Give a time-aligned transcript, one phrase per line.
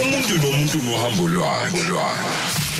[0.00, 1.82] umuntu nomuntu nohambo lwakhe.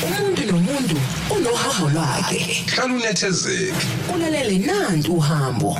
[0.07, 0.97] Umuntu nomuntu
[1.37, 2.39] unohambo lwakhe.
[2.73, 3.75] Hlala unethezeke.
[4.15, 5.71] Ulalele nantu uhambo.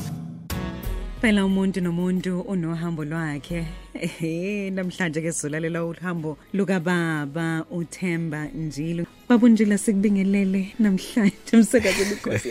[1.21, 3.67] Phela umuntu nomuntu unohambo lwakhe.
[3.95, 9.05] Ehe namhlanje ke sizolalela uhambo luka baba uThemba Njilo.
[9.29, 12.49] Baba Njilo sikubingelele namhlanje umsakazo ukhosi.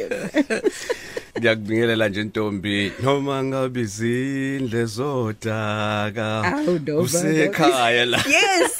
[1.39, 8.77] ngiyakubingelela nje ntombi noma ngabe izindle zodaka Awu, Ndoba, usekhaya la Yes.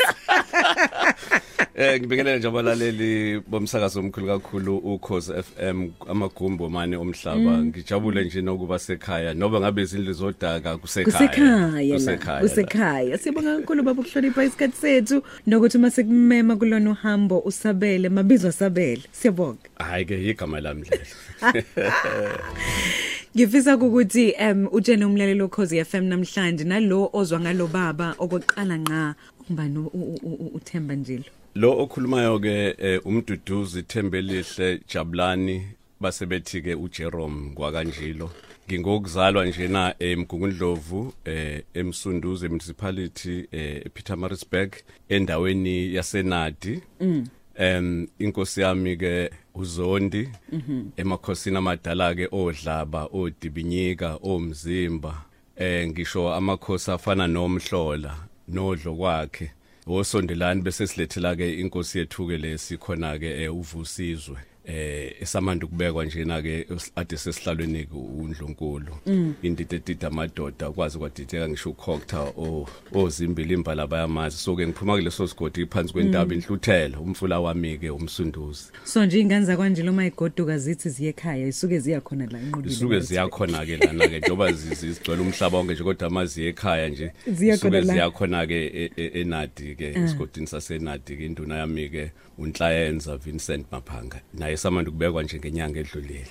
[1.81, 7.65] eh ngibingelela nje abalaleli bomsakazo omkhulu kakhulu ukhozi FM amagumbo mane omhlaba Mm.
[7.65, 12.41] ngijabule nje nokuba sekhaya noba ngabe izindle zodaka kusekhaya Kusekhaya.
[12.41, 13.17] Kusekhaya.
[13.17, 19.03] Sibonga kakhulu baba ukuhlonipha isikhathi sethu nokuthi mase kumema kulona uhambo usabele mabizwa sabele.
[19.11, 19.57] Siyabonga.
[19.79, 21.05] hayi ke igama lami lelo
[23.35, 29.15] Ngifisa ukuthi em utshene umlalelo ukhozi FM namhlanje nalo ozwa ngalo baba okweqala nqa
[29.93, 31.23] u- uThemba Njilo.
[31.55, 35.67] Lo okhulumayo ke eh, umduduzi Thembelihle Jabulani
[35.99, 38.31] basebethi ke uJerome kwakanjilo
[38.69, 44.73] ngingokuzalwa njena eMgungundlovu eh eMsunduze municipality eh ePietermaritzburg
[45.09, 46.81] endaweni yaseNadi.
[47.55, 50.29] Em inkosi yami ke uZondi
[50.97, 55.25] emakhosini amadala ke odlaba odibinyika omzimba.
[55.55, 58.15] Eh ngisho amakhosi afana nomhlola
[58.47, 59.51] nodlo kwakhe.
[59.95, 64.37] Osondelani bese silethela ke inkosi yethu ke lesikhona ke eh, uvusizwe.
[64.69, 66.65] Eh esamanda kubekwa njena ke
[66.95, 68.93] ade sesihlalweni ke uNdlunkulu
[69.41, 74.37] indide edida amadoda kwazi kwadideka ngisho ukhokta o ozimbili imbala bayamazi.
[74.37, 78.63] So ke ngiphuma kuleso sigodi phansi kwentaba inhluthelo umfula wami ke umsunduzi.
[78.83, 82.73] So nje ingane zakwanjilo mayigoduka zithi ziye ekhaya isuke ziya khona la enqubile.
[82.73, 87.57] isuke ziyakhona ke lana ke njoba zizigcwele umhlaba wonke nje kodwa amazi ekhaya nje Ziya
[87.57, 87.93] khona isuke la.
[87.93, 94.21] ziyakhona ke e- e- enadi ke esigodini sasenadi ke induna yami ke unhlayenza Vincent Maphanga
[94.33, 96.27] naye samanda kubekwa nje ngenyanga edlulile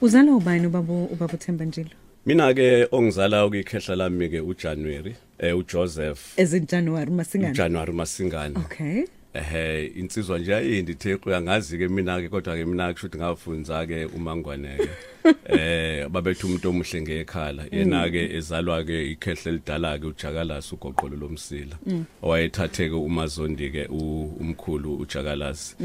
[0.00, 1.90] Uzala ubani ubaba ubaba uThemba Njilo?
[2.26, 7.52] mina ke ongizala ukuyikhehla lami ke uJanuary eh uJoseph As in January masingana.
[7.52, 9.04] uJanuary Masingana Okay.
[9.34, 13.86] Ehe insizwa nje ayindi the uyangazi ke mina ke kodwa ke mina kusho ukuthi ngafunza
[13.86, 14.88] ke umangwane ke
[15.48, 21.76] eh babethu umuntu omuhle ngekhala yena ke ezalwa ke ikhehle lidala ke uJakalasi ugoqolo lomsila
[22.22, 25.76] owayethatheke umazondi ke u- umkhulu uJakalasi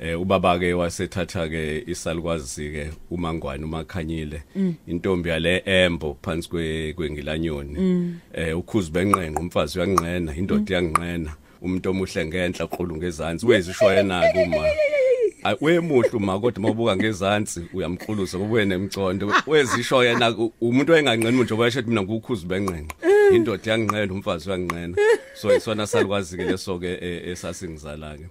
[0.00, 4.42] eh ubaba ke wasethatha ke isalukwazi ke umangwane umakhanyile
[4.86, 12.26] intombi yale embo phansi kwe kwengilanyoni eh ukhuzi benqenqa umfazi uyanqena indoda iyanqena umuntu omuhle
[12.26, 14.62] ngenhla qhulu ngezansi wezisho yena ke uma.
[14.62, 15.27] Ay,
[15.60, 19.32] wemuhle uma kodwa mabuka ngezansi uyamqhuluza kube nemcondo.
[19.46, 22.94] Wezisho yena umuntu oyenganqeni nje bayasho mina ngukhuzi benqenqa
[23.32, 24.96] indoda yanqena umfazi uyanqena
[25.34, 26.98] so isona salukwazi ke leso ke
[27.30, 28.26] esasingizala ke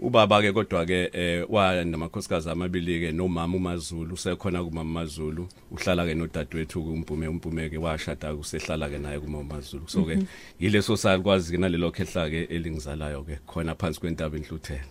[0.00, 6.14] ubaba ke kodwa ke wa namakhosikazi amabili ke nomama uMazulu usekhona kumama uMazulu uhlala ke
[6.14, 9.88] nodadewethu kumpume umpume ke washada kusehlala ke naye kumama uMazulu.
[9.88, 10.18] So ke
[10.60, 14.84] yileso salukwazi ke nalelo khehla ke elingizalayo ke khona phansi kwentaba enhluthela.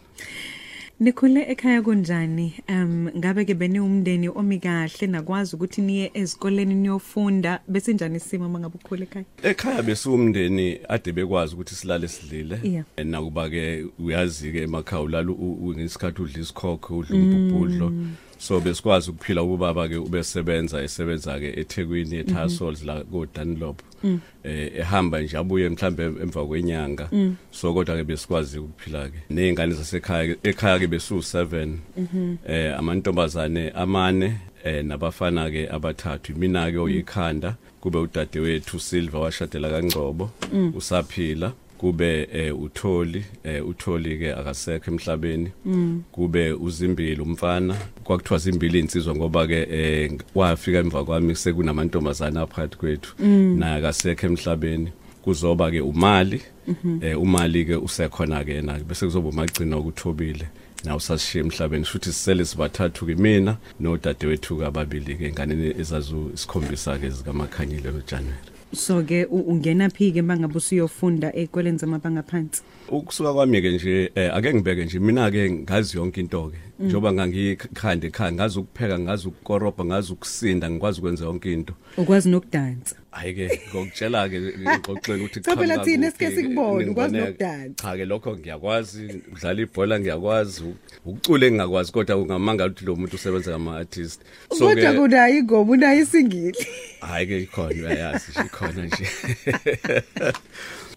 [1.00, 2.54] Nikhule ekhaya kunjani?
[2.70, 8.50] Um ngabe ke beni umndeni omi kahle nakwazi ukuthi niye ezikoleni niyofunda bese njani isimo
[8.50, 9.26] mangabe ukhule ekhaya?
[9.44, 12.86] ekhaya besumndeni ade bekwazi ukuthi silale sidlile Yeah.
[13.06, 17.94] nakuba ke uyazi ke emakhaya ulala ngesikhathi udla isikhokho udla umbubhudlo
[18.40, 23.82] so besikwazi ukuphila ubaba ke ubesebenza esebenza ke eThekwini eTasols la ko Dunlop
[24.44, 27.10] eh ehamba nje abuye mhlambe emva kwenyanga.
[27.52, 31.78] So kodwa ke besikwazi ukuphila ke nezingane zasekhaya ekhaya ke besu 7
[32.48, 36.36] eh amantombazane amane eh nabafana ke abathathu.
[36.38, 40.32] Mina ke oyikhanda kube udadewethu Silva washadela kaNgcobo.
[40.74, 41.52] Usaphila.
[41.80, 45.52] Kube eh, utholi eh, utholi ke akasekho emhlabeni.
[46.12, 47.76] Kube uzimbili umfana.
[48.04, 53.14] Kwakuthiwa zimbili insizwa ngoba ke eh, wafika emva kwami sekunamantombazana aphakathi kwethu.
[53.58, 54.92] Naye akasekho emhlabeni.
[55.22, 56.42] Kuzoba ke umali
[57.02, 60.48] eh, umali ke usekhona ke yena bese kuzoba umagcina ukuthobile
[60.86, 61.86] na usashiye emhlabeni.
[61.86, 68.49] Futhi sisele sibathathu ke mina nodadewethu ke ababili ke ingane ezazu isikhombisa ke zikamakhanyile noJanuary
[68.74, 72.62] So ke u- ungena phi ke mangabe usiyofunda ezikoleni zamabanga phansi?
[72.90, 77.14] ukusuka kwami ke nje eh, ake ngibeke nje mina ke ngazi yonke into ke njoba
[77.14, 82.96] ngangikhanda ekhaya ngazi ukupheka ngazi ukukorobha ngazi ukusinda ngikwazi ukwenza yonke into Ukwazi nokudansa.
[83.12, 87.26] Hayi ke ngokutshela ke ngixoxela ukuthi Cha, phela qhamuka thina kuphi, esike sikubone, ukwazi ningibone-
[87.26, 87.84] nokudansa.
[87.84, 90.64] cha ke lokho ngiyakwazi ukudlala ibhola ngiyakwazi
[91.06, 96.58] ukucula engingakwazi kodwa ungamangala ukuthi lo muntu usebenza kama artist Kodwa kunayo ingoma unayo isingili.
[97.02, 99.06] hayi ke ikhona uyayazi nje ikhona nje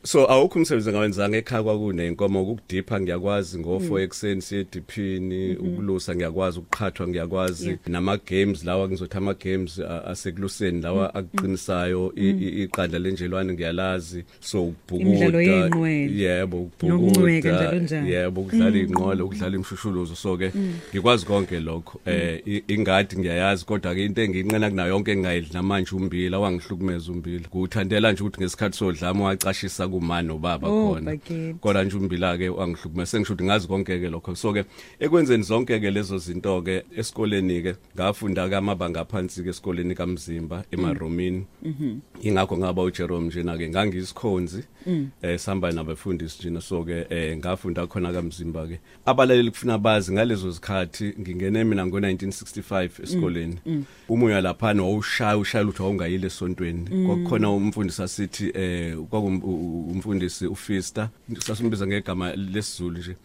[0.05, 7.09] so awukho umsebenzi ngawenzanga ekhaya kwakunenkomo ukudipha ngiyakwazi ngo4 ekseni siye ediphini ukulusa ngiyakwazi ukuqhathwa
[7.09, 7.79] ngiyakwazi.
[7.87, 12.13] Nama games lawa ngizothi ama games a- asekuluseni lawa akuqinisayo.
[12.17, 14.25] I- i- iqanda lenjelwane ngiyalazi.
[14.41, 15.09] So ukubhukuda.
[15.11, 16.23] Imidlalo yenqwele.
[16.23, 18.07] yebo Nokuncweka, ukubhukuda njalo njalo.
[18.09, 20.15] yebo ukudlala inqola ukudlala imshushuluzo.
[20.17, 20.53] So ke
[20.95, 22.01] ngikwazi konke lokho.
[22.07, 27.49] Eh i- ingadi ngiyayazi kodwa ke into engiyinqena kunayo yonke engayidli namanje umbila wangihlukumeza umbila
[27.49, 31.11] kuthandela nje ukuthi ngesikhathi sodlama wacashisa kumani nobaba Oh, khona.
[31.11, 31.55] bakithi.
[31.61, 34.35] kodwa nje umbila ke wangihlukumeza sengisho ukuthi ngazi konke ke lokho.
[34.35, 34.65] So ke
[35.01, 40.65] ekwenzeni zonke ke lezo zinto ke esikoleni ke ngafunda ke amabanga aphansi ke esikoleni kaMzimba
[40.73, 41.45] emaromini.
[42.23, 44.65] Ingakho ngaba uJerome njena ke ngangisikhonzi
[45.23, 46.61] eh sihamba nabafundisi njena.
[46.61, 53.03] So ke eh ngafunda khona kaMzimba ke abalaleli kufuna bazi ngalezo zikhathi ngingene mina ngo1965
[53.03, 53.59] esikoleni.
[54.09, 57.07] Umuya lapha wawushaya ushaya ukuthi awungayile esontweni.
[57.07, 58.97] Kwakukhona umfundisi asithi eh
[59.83, 61.09] kwakumfundisi uFista
[61.39, 63.17] sasimbiza ngegama lesizulu nje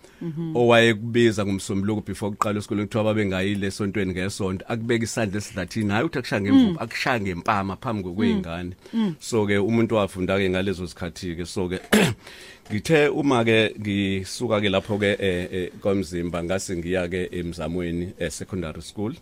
[0.56, 4.66] owayekubiza ngumsombuluko before kuqala esikoleni kuthiwa babengayile esontweni ngesonto.
[4.68, 8.74] Akubeka isandla esidlathini hayi uthi akushaya ngemvubu akushaya ngempama phambi kokweyingane
[9.20, 11.80] so ke umuntu wafunda ke ngalezo zikhathi ke so ke
[12.72, 18.32] ngithe uma ke ngisuka ke lapho ke eh, eh, kwamzimba ngase ngiya ke emzamweni eh,
[18.32, 19.14] secondary school.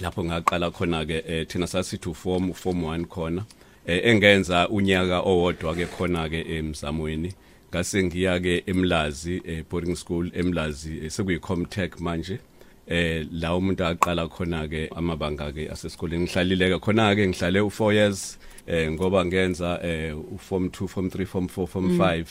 [0.00, 3.44] Lapho ngaqala khona ke thina sasithi uform form 1 khona.
[3.86, 7.32] Engenza unyaka owodwa ke khona ke emzamweni.
[7.70, 12.38] Ngase ngiya ke emlazi eh, boarding school emlazi eh, sekuyicomtech manje.
[12.86, 16.24] Eh la umuntu aqala khona ke amabanga ke asesikoleni.
[16.26, 21.26] Ngihlalile ke khona ke ngihlale u4 years eh ngoba ngenza eh uform 2 form 3
[21.26, 22.24] form 4 form 5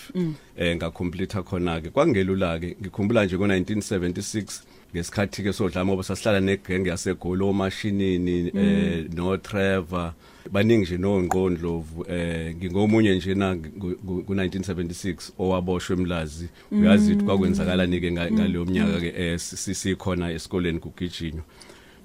[0.57, 1.89] eh ngacomplete khona ke.
[1.89, 4.61] Kwangelula ke ngikhumbula nje ngo1976
[4.93, 10.13] ngesikhathi ke sodlama ngoba sasihlala negenge yasegolo mashinini eh no Trevor
[10.51, 16.49] baningi nje nongqondlovu eh ngingomunye nje na ku1976 owaboshwe emlazi.
[16.71, 21.43] Uyazi ukuthi kwakwenzakala nike ngaleyo mnyaka ke eh sisikhona esikoleni kugijinywa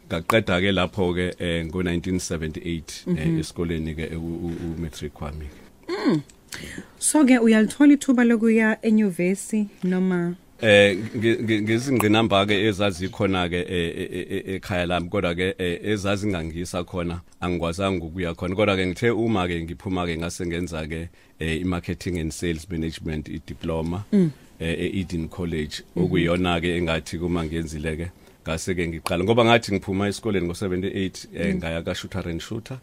[0.08, 5.48] ngaqeda ke lapho ke eh ngo1978 eh, esikoleni ke u matric wami
[6.98, 10.96] so ke uyalithola ithuba lokuya enyuvesi noma eh
[11.62, 17.20] ngizingqinamba ke ezazikhona ke e- e- e- ekhaya lami kodwa ke eh, ezazi ngangisa khona
[17.40, 18.54] angikwazanga ukuya khona.
[18.54, 21.08] Kodwa ke ngithe uma ke ngiphuma ke ngase ngenza ke
[21.40, 24.28] eh, i-marketing and sales management i-diploma eh,
[24.60, 25.82] e-Eden College.
[25.96, 28.10] Okuyiyona ke engathi kuma ngiyenzile ke
[28.44, 32.78] ngase ke ngiqala ngoba ngathi ngiphuma esikoleni ngo78 eh, ngaya ka shooter and shooter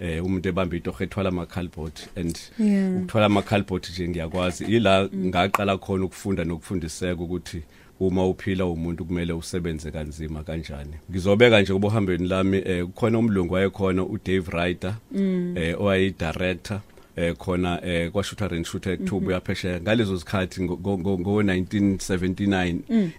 [0.00, 2.96] eh umuntu ebamba itoho ethwala ama cardboard and Yeah.
[2.96, 4.64] ukuthwala ama cardboard nje ngiyakwazi.
[4.64, 7.62] Ila ngaqala khona ukufunda nokufundiseka ukuthi
[8.00, 10.94] uma uphila umuntu kumele usebenze kanzima kanjani.
[11.10, 14.94] Ngizobeka nje kubohambeni lami eh, kukhona umlungu wayekhona uDave Ryder
[15.56, 16.80] eh owayi director
[17.18, 19.80] eh khona eh kwa shooter and shooter ekuthuba uyaphesheya.
[19.80, 22.76] Ngalezo zikhathi ngo ngo- ngo 1979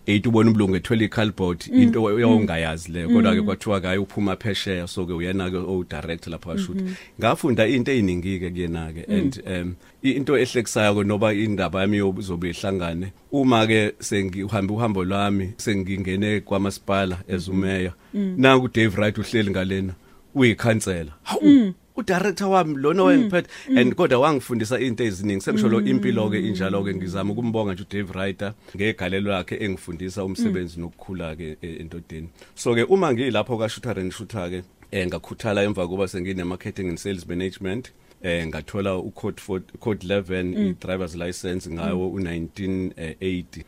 [0.08, 3.08] 8 ubona umlungu ethwele icardboard into oyawungayazi le.
[3.08, 6.78] Kodwa ke kwathiwa kayi uphuma phesheya so ke uyena ke o director lapha shoot
[7.20, 13.12] ngafunda into eziningi ke kuyena ke and um into ehlekisayo noba indaba yami yozobe ihlangane
[13.32, 19.94] uma ke sengihambe uhambo lwami sengingene kwamasipala ezumeya nangu Dave Wright uhleli ngalena
[20.36, 21.12] uyikhansela.
[21.24, 21.74] Hawu!
[22.00, 23.50] Udirector wami lona wengiphethe
[23.80, 25.42] and kodwa wangifundisa into eziningi.
[25.42, 30.80] Sengisho lo impilo ke injalo ke ngizama ukumbonga nje uDave Writer ngegalelo lakhe engifundisa umsebenzi
[30.80, 32.30] nokukhula ke e- endodeni.
[32.56, 36.90] So ke uma ngilapho ka shooter and shooter ke eh ngakhuthala emva kuba sengine marketing
[36.90, 37.92] and sales management
[38.24, 43.64] eh ngathola u code 4 code 11 i driver's license ngawo u1980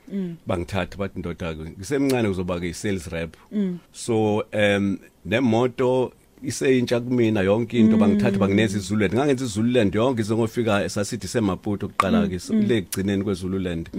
[0.47, 3.35] bangithatha bathi ndoda ke ngisemncane uzoba ke i sales rep.
[3.91, 6.11] So em nemoto
[6.43, 9.13] iseyintsha kumina yonke into bangithatha bangineza iZululand.
[9.13, 13.89] Ngangenza iZululand yonke izongofika sasithi semaputo kuqala ke so- le gcineni kweZululand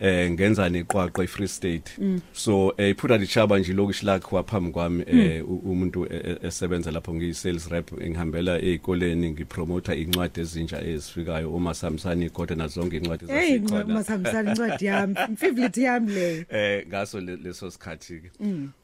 [0.00, 1.90] eh ngenza neqwaqwa eFree State.
[2.32, 6.90] So eh iphutha lichaba nje lokushi lakhe waphambi kwami eh u- umuntu e- e- esebenza
[6.90, 11.50] lapho ngiyi sales rep ngihambela ezikoleni ngipromoter incwadi ezintsha ezifikayo.
[11.54, 17.20] Uma samsani igoda nazonke incwadi hey zazikhona masihambisana incwadi yami favorite yami leyo eh ngaso
[17.20, 18.30] le- leso sikhathi ke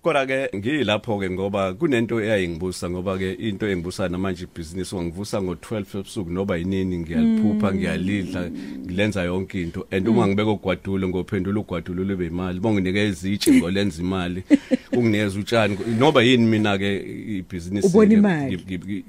[0.03, 5.99] kodwa ke ngiyilapho ke ngoba kunento eyayingibusa ngoba ke into engibusa namanje ibhizinisi wangivusa ngo12
[5.99, 8.51] ebusuku noba yinini ngiyaliphupha ngiyalidla
[8.87, 9.87] ngilenza yonke into.
[9.91, 14.43] And uma ngibeka ugwadulo ngophendula ugwadulo libe imali bonginike izitshe ngolenza imali
[14.97, 16.97] unginikeza utshani noba yini mina ke
[17.39, 17.89] ibhizinisi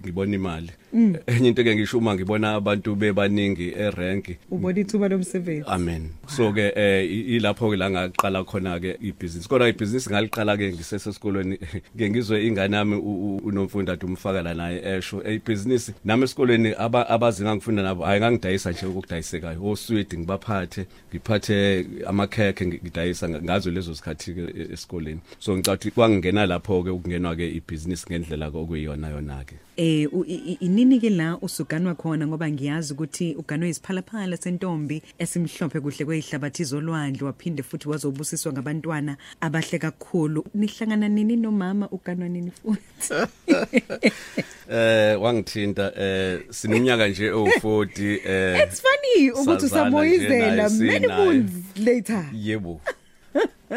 [0.01, 0.71] ngibona imali.
[0.93, 5.63] Enye into ke ngisho uma ngibona abantu bebaningi erank ubona ithuba lomsebenzi.
[5.67, 6.09] Amen.
[6.27, 9.49] So ke eh i- ilapho ke la ngaqala khona ke ibhizinisi.
[9.49, 11.57] Kodwa ibhizinisi ngaliqala ke ngisesesikolweni.
[11.97, 15.21] Ke ngizwe ingane yami u- u- unomfundi ade umfaka la naye esho.
[15.25, 21.85] Eh, ibhizinisi nami esikolweni aba- abazi ngangifunda nabo hayi ngangidayisa nje ukudayisekayo oswidi ngibaphathe ngiphathe
[22.07, 26.89] amakhekhe ngi- ngidayisa nga- ngazo lezo sikhathi ke e- esikoleni so ngicathi kwangena lapho ke
[26.89, 31.37] ukungenwa ke ibhizinisi ngendlela ke okuyiyona yona ke Eh u- i- i- inini ke la
[31.41, 38.53] usuganwa khona ngoba ngiyazi ukuthi uganwe isiphalaphala sentombi esimhlophe kuhle kweyihlabathi zolwandle waphinde futhi wazobusiswa
[38.53, 40.45] ngabantwana abahle kakhulu.
[40.55, 41.89] Nihlangana nini nomama?
[41.91, 43.13] Uganwa nini futhi?
[44.71, 51.05] Eh wangithinta eh sinominyaka nje o40 eh It's funny ukuthi Sazana usamoyizela nje naye, many
[51.07, 51.25] sinaye.
[51.25, 51.51] moons
[51.85, 52.81] later yebo.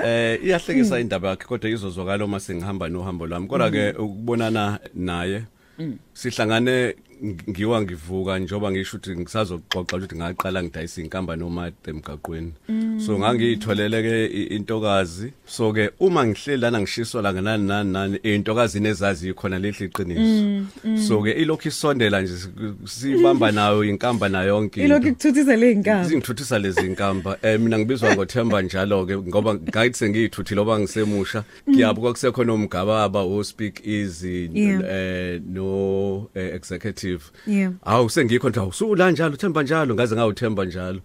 [0.05, 5.43] Eh iyahlekisa indaba yakhe kodwa izozwakala uma sengihamba nohambo lwami kodwa ke ukubonana naye
[6.15, 7.08] sihlangane ng-
[7.51, 12.53] ngiwa ngivuka njoba ngisho ukuthi ngisazoxoxa ukuthi ngaqala ngidayisa inkamba noma emgaqweni.
[13.07, 15.33] So ngangiyitholele ke i- intokazi.
[15.47, 20.67] So ke uma ngihleli lana ngishiswa la nganani nani nani intokazi nezazi khona lehli iqiniso.
[21.09, 22.49] So ke ilokhu isondela nje si-
[22.85, 24.87] sibamba nayo inkamba nayo yonke into.
[24.95, 29.99] ilokhu ikuthuthisa le nkamba zingithuthisa lezi inkamba eh mina ngibizwa ngoThemba njalo ke ngoba ngayithi
[29.99, 31.45] sengiyithuthi loba ngisemusha.
[31.71, 34.83] Ngiyabo kwakusekhona umgababa o speak easy Yeah.
[34.91, 37.08] eh no eh, executive
[37.47, 37.73] Yeah.
[37.85, 41.01] awu sengikho nje usula njalo uthemba njalo ngaze ngawuthemba njalo.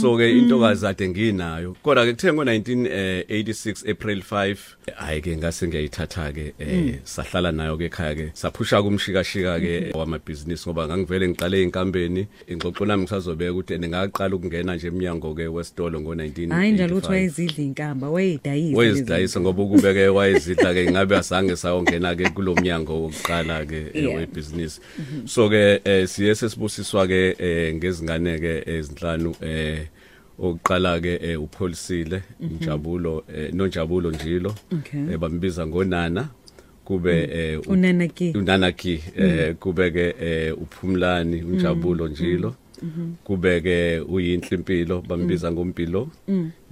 [0.00, 1.76] So ke intokazi ade nginayo.
[1.82, 4.56] Kodwa ke kuthe ngo 1986 April 5
[4.96, 10.68] hayi ke ngase ngiyayithatha ke eh sahlala nayo ke ekhaya ke saphusha kumshikashika ke wamabhizinisi
[10.68, 16.14] ngoba ngangivele ngiqale inkambeni ingxoxo nami ngisazobeka ukuthi ngaqala ukungena nje eminyango ke westolo ngo
[16.14, 21.56] 19 hayi njalo uthi wayezidla inkamba wayedayisa wayezidayisa ngoba ukube ke wayezidla ke ngabe asange
[21.56, 24.16] sayongena ke kulomnyango wokuqala ke eh, Yeah.
[24.16, 24.80] webusiness
[25.26, 29.86] so ke eh, siye sesibusiswa ke eh, ngezingane ke ezinhlanu eh
[30.38, 34.54] oqala ke eh, upholisile injabulo eh, nonjabulo njilo
[35.12, 36.28] eh, bambiza ngonana
[36.84, 42.50] kube eh, u- unana ki unana ki eh kube ke eh uphumlani unjabulo njilo.
[42.50, 42.67] kube
[43.62, 46.08] ke uyinhle impilo bambiza ngompilo.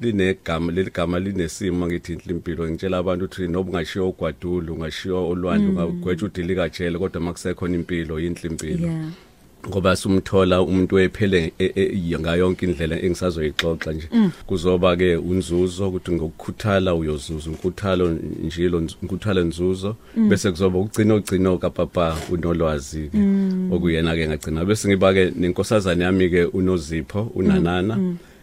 [0.01, 2.69] Linegama leligama linesimo ngithi inhle impilo.
[2.69, 8.51] Ngitshela abantu ukuthi noba ungashiya ogwadulu ungashiya olwandle ungagwetshwa udilika jele kodwa makusekhona impilo yinhle
[8.51, 8.89] impilo.
[8.89, 9.26] Yeah.
[9.69, 14.09] Ngoba sumthola umuntu ephele e- e- ngayonke indlela engisazoyixoxa nje.
[14.47, 18.09] Kuzoba ke unzuzo ukuthi ngokukhuthala uyozuza unkuthalo
[18.45, 19.97] njilo unkuthalo nzuzo.
[20.29, 23.19] Bese kuzoba ugcina ogcino kapapa unolwazi ke
[23.75, 24.65] okuyena ke ngagcina.
[24.65, 27.99] Bese ngiba ke nenkosazana yami ke unozipho unanana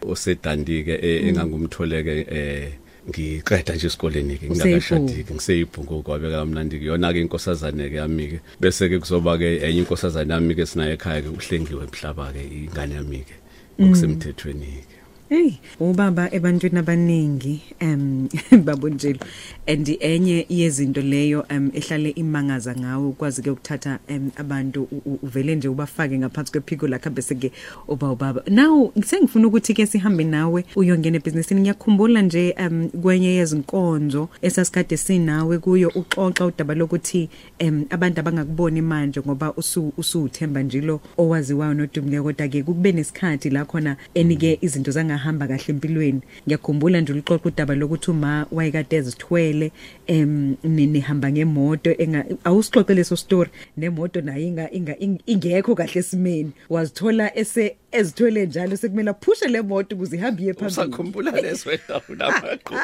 [0.07, 2.71] osedandike e- engangumtholeke eh
[3.09, 6.85] ngiqeda nje esikoleni ke ngingakashadi ke ngiseyibhungu kwabe kamnandi ke.
[6.85, 10.95] Yona ke inkosazane ke yami ke bese ke kuzoba ke enye inkosazane yami ke sinayo
[10.95, 13.35] ekhaya ke uhlengiwe emhlaba ke ingane yami ke
[13.83, 14.92] okusemthethweni ke
[15.33, 18.27] Hey, ubaba ebantwini abaningi em
[18.65, 19.19] babunjilo
[19.67, 25.19] and enye yezinto leyo em ehlale imangaza ngawe ukwazi ke ukuthatha em abantu u- u-
[25.23, 27.51] uvele nje ubafake ngaphansi kwephiko lakhe bese ke
[27.87, 28.43] uba ubaba.
[28.47, 35.57] Now sengifuna ukuthi ke sihambe nawe uyongena ebusinessini ngiyakhumbula nje em kwenye yezinkonzo esasikade sinawe
[35.57, 42.47] kuyo uxoxa udaba lokuthi em abantu abangakuboni manje ngoba usu usuthemba njilo owaziwayo nodumileyo kodwa
[42.47, 44.91] ke kube nesikhathi la khona enike izinto
[45.23, 46.21] zangahamba kahle empilweni.
[46.47, 49.71] Ngiyakhumbula nje ulixoxa udaba lokuthi uma wayekade ezithwele
[50.07, 53.49] em ni- nihamba ngemoto enga awusixoxe leso story.
[53.77, 56.51] Nemoto nayo inga inga- ing- ingekho kahle esimeni.
[56.69, 60.71] Wazithola ese ezithwele njalo sekumele aphushe le moto ukuze ihambe iye phambili.
[60.71, 62.75] Usakhumbula leso wendawo namaqo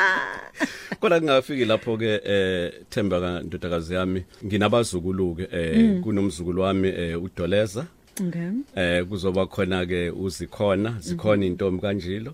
[0.99, 7.85] kodwa ngingafiki lapho ke eh Themba kandodakazi yami nginabazukulu ke eh kunomzukulu wami eh udoleza.
[8.27, 8.49] Okay.
[8.75, 12.33] Eh kuzoba khona ke uzikhona zikhona intombi kanjilo.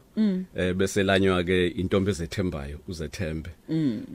[0.55, 3.49] Eh bese lanywa ke intombi ezethembayo uzethembe.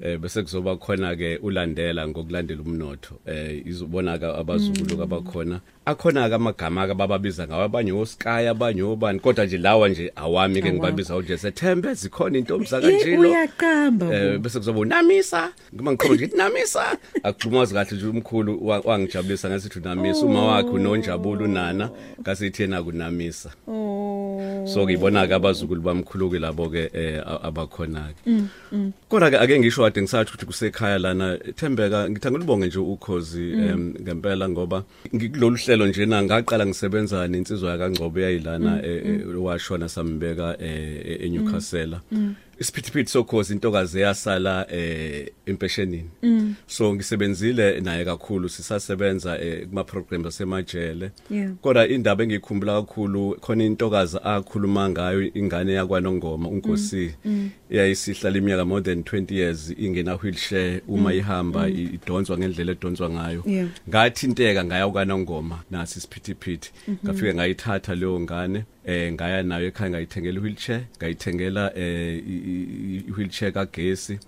[0.03, 3.15] Eh bese kuzoba khona ke ulandela ngokulandela umnotho.
[3.27, 5.61] Eh izobona ka abazukulu abakhona.
[5.87, 10.62] Akhona ke amagama ke bababiza ngawo abanye oSky abanye obani kodwa nje lawa nje awami.
[10.62, 14.39] ke ngibabiza nje sethembe zikhona intombi Eh, zakanjilo uyaqamba eh bo.
[14.39, 16.99] bese kuzoba unamisa ngima ngikhomba nje namisa.
[17.23, 21.90] Akuxhumazi kahle nje umkhulu wa- wangijabulisa ngasithi unamisa uma wakhe unonjabulo unana
[22.21, 23.50] ngasithi yena kunamisa.
[23.69, 24.67] Oh.
[24.67, 28.31] So ngibona ke abazukulu bamkhulu ke labo ke eh, abakhona ke
[29.09, 33.95] kodwa ke ake ngisho kade ngisathi ukuthi kusekhaya lana Thembeka ngithanda ulibonge nje ukhozi em,
[34.00, 40.57] ngempela ngoba ngikulolu hlelo nje na ngaqala ngisebenza nensizwa yakangcobo yayilana eh, eh, washona sambeka
[40.61, 41.97] eh, e- eNewcastle.
[42.61, 46.11] Isiphithiphithi sokhozi intokazi yasala eh empeshenini.
[46.67, 51.11] So ngisebenzile naye kakhulu sisasebenza eh, kuma programs asemajele.
[51.31, 51.52] Yeah.
[51.62, 57.14] kodwa indaba engikhumbula kakhulu khona intokazi akhuluma ngayo ingane yakwanongoma unkosi.
[57.71, 63.43] Eyayisihlala iminyaka more than 20 years ingena wheelchair uma ihamba i- idonswa ngendlela edonswa ngayo.
[63.47, 63.69] Yeah.
[63.88, 66.71] ngathinteka ngaya kwanongoma nasi isiphithiphithi.
[67.05, 68.64] Ngafike ngayithatha leyo ngane.
[68.84, 74.18] Eh ngaya nayo ekhaya ngayithengela wheelchair ngayithengela eh i- i- i wheelchair kagesi.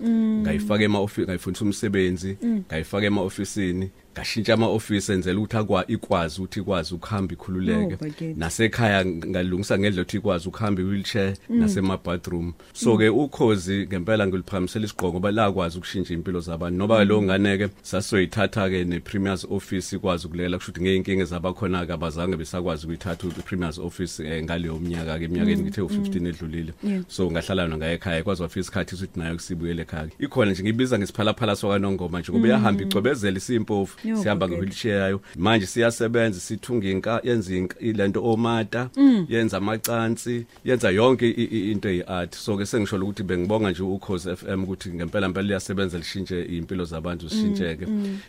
[0.43, 2.37] Ngayifaka ema office ngayifundisa umsebenzi.
[2.69, 7.95] Ngayifaka ema officeini ngashintsha ama office enzela ukuthi akwa ikwazi ukuthi ikwazi ukuhamba ikhululeke.
[7.95, 8.35] Oh, bakithi.
[8.37, 15.13] nasekhaya ngalungisa ngendlela ukuthi ikwazi ukuhamba i-wheelchair nasema bathroom so ke ukhozi ngempela ngiliphakamisela isigqoko
[15.13, 16.79] ngoba lakwazi ukushintsha impilo zabantu.
[16.79, 22.37] Noba lo nganeke sasoyithatha ke ne-premiers office ikwazi ukulela kusho ukuthi ngeyinkinga zabakhona ke abazange
[22.37, 26.73] besakwazi ukuyithatha i-premiers office eh, ngaleyo mnyaka ke eminyakeni ngithe u15 edlulile.
[26.83, 27.03] Yeah.
[27.09, 30.99] so ngahlala yona ngaye ekhaya kwazi wafika isikhathi ukuthi nayo kusibuyele ekhaya ikhona nje ngibiza
[30.99, 34.57] ngesiphalaphala sokwanongoma nje ngoba iyahamba icwebezela isimpofu Yo, sihamba okay.
[34.59, 38.91] nge-wheelchair yayo manje siyasebenza sithunga inka yenza inka ilento omata
[39.29, 44.37] yenza amacansi yenza yonke i- i- into eyi-art so ke sengisho ukuthi bengibonga nje ukhozi
[44.37, 47.87] FM ukuthi ngempela mpela liyasebenza lishintshe impilo zabantu zishintsheke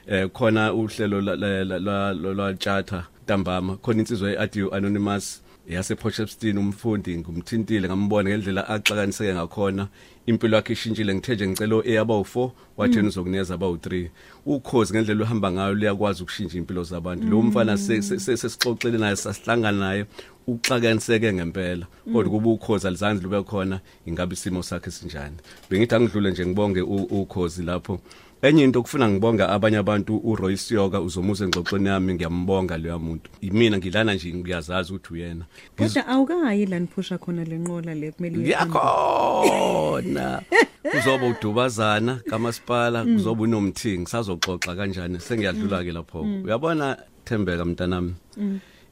[0.07, 5.96] eh khona uhlelo la- la- la- la- la- lwatshata ntambama khona insizwa ye-audio anonymous yase
[5.96, 9.88] Potchefstroom umfundi ngumthintile ngambona ngendlela axakaniseke ngakhona.
[10.25, 14.10] Impilo yakhe ishintshile ngithe nje ngicela eyaba u4 wathi yena uzokunikeza aba u3
[14.46, 17.27] ukhozi ngendlela uhamba ngayo liyakwazi ukushintsha impilo zabantu.
[17.27, 20.05] Lo mfana se- se- se- sesixoxele naye sasihlangana naye
[20.48, 21.88] uxakaniseke ngempela.
[22.13, 25.36] Kodwa kuba ukhozi alizange lube khona ingabe isimo sakhe sinjani.
[25.70, 28.00] Bengithi angidlule nje ngibonge u- ukhozi lapho.
[28.43, 33.29] Enye into kufuna ngibonga abanye abantu uRoy Siyoka uzomuze engxoxweni yami ngiyambonga leya muntu.
[33.41, 35.45] Imina ngilana nje ngiyazazi ukuthi uyena.
[35.77, 38.69] Kodwa awukayi la niphusha khona lenqola le kumele uyihambe.
[38.69, 40.41] ngiyakhona.
[40.91, 44.09] Kuzoba udubazana kamasipala kuzoba unomthingi.
[44.09, 45.19] Sazoxoxa kanjani?
[45.19, 48.13] Sengiyadlula ke lapho uyabona Thembeka mntanami?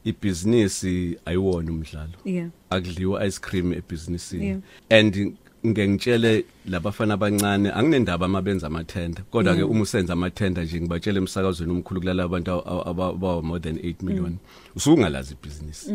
[0.04, 2.16] Ibhizinisi ayiwona umdlalo.
[2.24, 2.48] Yeah.
[2.70, 4.46] Akudliwa ice cream ebhizinisini.
[4.46, 4.60] Yeah.
[4.90, 9.22] and ngengitshele labafana abancane anginendaba amabenza amathenda.
[9.30, 12.50] Kodwa ke uma usenza amathenda nje ngibatshele emsakazweni omkhulu kulala abantu
[12.88, 14.36] aba more than 8 million.
[14.76, 15.92] Usungalazi ibhizinisi.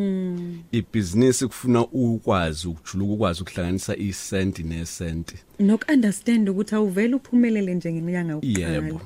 [0.72, 5.36] Ibhizinisi kufuna ukwazi ukujuluka ukwazi ukuhlanganisa isenti nesenti.
[5.60, 8.74] Nokunderstand ukuthi awuvele uphumelele nje ngenyanga yokuqala.
[8.74, 9.02] Yebo.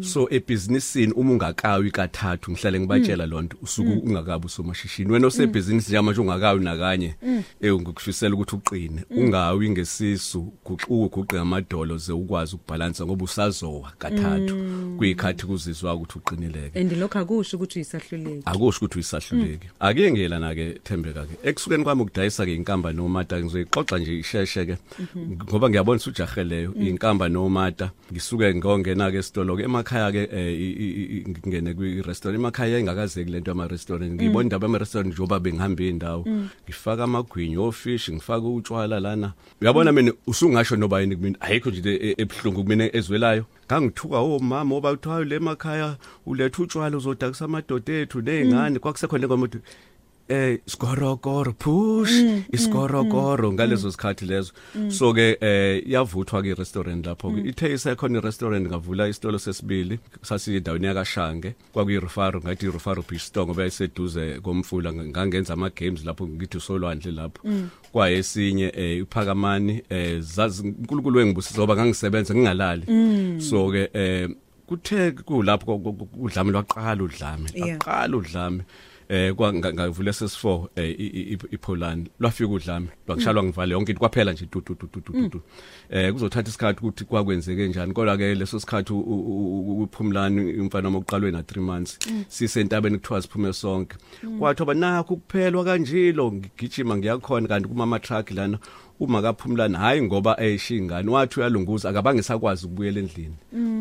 [0.00, 5.12] So ebhizinisini uma ungakawi kathathu ngihlale ngibatshela lonto usuku ungakabi usomashishini.
[5.12, 7.14] Wena osebhizinisi nje manje ungakawi nakanye
[7.60, 9.04] eh ngikufisela ukuthi uqine.
[9.10, 14.56] Ungawi ngesisu guxuke guqe amadolo ze ukwazi ukubalansa ngoba usazowa kathathu.
[14.98, 16.80] Kuyikhathi kuzizwa ukuthi uqinileke.
[16.80, 18.42] And lokho akusho ukuthi uyisahluleki.
[18.44, 19.66] Akusho ukuthi uyisahluleki.
[19.80, 24.76] Ake ngelana ke Thembeka ke ekusukeni kwami ukudayisa ke inkamba nomata ngizoyixoxa nje isheshe ke
[25.16, 27.90] ngoba ngiyabona ukuthi ujaheleyo inkamba nomata.
[28.12, 32.78] Ngisuke ngongena ke esitolo ke emakhaya ke eh, i- i- i- ngingene kwi restaurant emakhaya
[32.82, 36.26] ingakazeki lento ama restaurant ngibona indaba ama restaurant njoba bengihamba indawo
[36.66, 39.32] ngifaka amagwinyo ofish ngifaka utshwala lana.
[39.60, 43.44] Uyabona mina usungasho noba yini kumina ayikho nje into e- ebuhlungu kumina ezwelayo.
[43.66, 45.96] Ngangithuka omama oba uthiwa le emakhaya
[46.26, 49.58] uletha utshwala uzodakisa amadoda ethu nezingane kwakusekhona ngomuntu
[50.28, 52.12] eh skorokoro push
[52.52, 54.52] iskorokoro ngalezo sikhathi lezo
[54.88, 60.86] so ke eh yavuthwa ke restaurant lapho ke ithe isekhona restaurant ngavula isitolo sesibili sasiyindaweni
[60.86, 61.54] yakashange.
[61.72, 67.12] Kwakuyi Rufaro ngathi Rufaro Beach Store ngoba yayiseduze komfula ngangenza ama games lapho ngithi solwandle
[67.12, 67.48] lapho.
[67.92, 72.84] Kwayesinye eh iphakamani eh zazi uNkulunkulu wengibusisa ngoba ngangisebenza ngingalali.
[73.40, 74.28] So ke eh
[74.66, 75.76] kuthe kulapho
[76.20, 77.68] udlame lwaqala udlame Yeah.
[77.68, 78.58] lwaqala udlame.
[78.60, 78.64] eh
[79.36, 82.08] kwa nga- ngavula SS4 eh i- i- i- iPoland.
[82.20, 85.40] Lwafika udlame lwangishalwa ngivale yonke into kwaphela nje tu tu tu tu tu tu, tu.
[85.90, 90.88] Eh kuzothatha isikhathi ukuthi kwakwenzeke njani kodwa ke leso sikhathi u- u- u- uphumlani umfana
[90.88, 91.98] wokuqalwe na 3 months
[92.28, 93.96] sisentabeni kuthiwa siphume sonke.
[94.38, 98.58] Kwathi oba nakho kuphelwa kanjilo ngigijima ngiyakhona kanti kuma ama truck lana
[99.00, 103.34] uma kaphumlana hayi ngoba eyishingane wathi uyalunguza akabange sakwazi ukubuyela endlini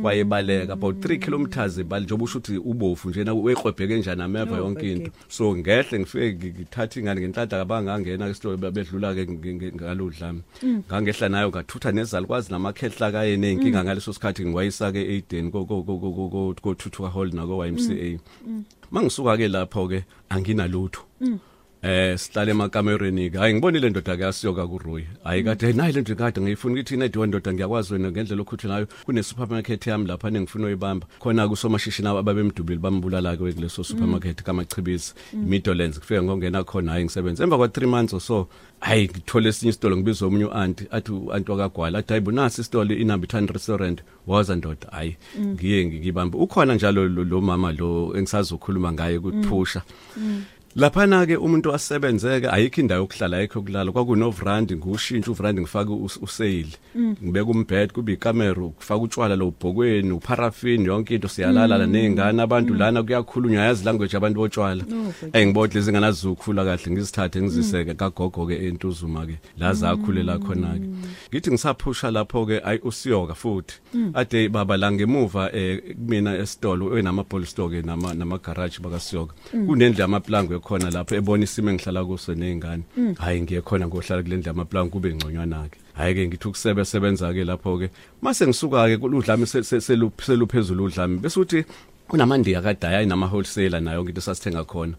[0.03, 4.91] wayebaleka about 3 kilometers ebali njengoba usho ukuthi ubofu njena weqwebheke njani ameva Oh, yonke
[4.91, 5.21] into okay.
[5.29, 9.27] so ngehle ngifike ngi- ngithatha ingane ngenhlada kabangangena ke store bedlula ke
[9.75, 10.41] ngalodlami
[10.89, 15.97] ngangehla nayo ngathutha nezalukwazi namakhehla kaye nenkinga ngaleso sikhathi ngiwayisa ke Aiden ko ko ko
[15.99, 18.19] ko- ko ko Thuthuka Hall nako YMCA
[18.91, 21.01] mangisuka ke lapho ke anginalutho
[21.83, 23.37] eh sihlala emakamereni ke.
[23.37, 27.07] Hayi ngibonile indoda ke asiyoka kuRuy hayi kade hey nayi lento kade ngiyifuna ukuthi ina
[27.07, 31.07] ndoda ngiyakwazi wena ngendlela okhuthi nayo kune supermarket yami lapha nengifuna uyibamba.
[31.19, 37.57] Khona kusomashishini ababemdubile bambulala ke kuleso supermarket kamachibisi Midlands kufika ngongena khona hayi ngisebenza emva
[37.57, 38.47] kwa 3 months or so
[38.79, 43.47] hayi ngithole esinye isitolo ngibiza omunye uanti athi uanti wakagwala athi hayi bonasi isitolo inambithani
[43.47, 44.01] restaurant.
[44.27, 49.81] Waza ndoda hayi ngiye ngibamba ukhona njalo lo mama lo engisazokhuluma ngaye kuphusha
[50.75, 53.91] Laphana ke umuntu asebenzeke ayikho indawo yokuhlala ayikho yokulala.
[53.91, 56.71] Kwakunovrandi ngushintsha uvrandi ngifaka usale.
[56.95, 61.27] Ngibeka umbed kube ikamera ukufaka utshwala lo bhokweni uparafin yonke into.
[61.27, 64.83] Siyalala la nezingane abantu lana kuyakhulunywa yazi language abantu botshwala.
[65.33, 70.87] Engibodle izingane zizokhula kahle ngizithathe ngiziseke kagogo ke entuzuma ke la zakhulela khona ke
[71.33, 73.75] ngithi ngisaphusha lapho ke ayi usiyoka futhi.
[74.13, 79.35] Ade baba la ngemuva eh mina esitolo enama ball store ke nama nama garage bakasiyoka
[79.51, 82.83] kunendle amaplango khona lapho ebona isimo engihlala kuso nezingane
[83.19, 87.33] hayi ngiye khona ngohlala kule ndle amaplan kube ngconywana ke hayi ke ngithi ukusebe sebenza
[87.33, 87.87] ke lapho ke
[88.21, 91.65] mase ngisuka ke kuludlami seluphezulu udlami bese uthi
[92.11, 94.93] kunamandiya kadaya inama wholesaler nayo into sasithenga khona.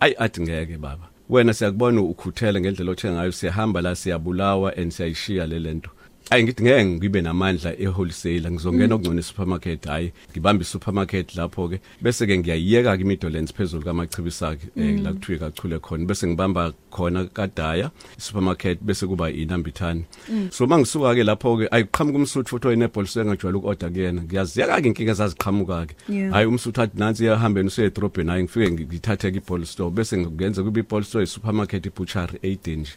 [0.00, 1.06] Ayi athi ngeke baba.
[1.28, 5.90] Wena siyakubona ukhuthele ngendlela othenga ngayo siyahamba la siyabulawa and siyayishiya le lento
[6.30, 12.26] ayi ngithi ngeke ngibe namandla e-wholesale ngizongena okungcona e-supermarket hayi ngibamba i-supermarket lapho ke bese
[12.26, 16.04] ke ngiyayiyeka ke imidolens phezulu kamachibisa ke eh, la kuthiwe kachule khona.
[16.04, 20.04] Bese ngibamba khona kadaya i-supermarket bese kuba inambithani.
[20.50, 24.22] So mangisuka ke lapho ke ayiqhamuka umsuthu futhi oyinebolisi engajwayele uku-order kuyena.
[24.22, 26.32] Ngiyaziyeka ke inkinga ezaziqhamuka ke Yeah.
[26.32, 29.90] hayi umsuthu athi nansi iyahambeni usiye edrobheni hayi ngifike ngithathe ke i-ball store.
[29.90, 32.92] Bese ngenze kube i-ball store i-supermarket i-butchery eyidinji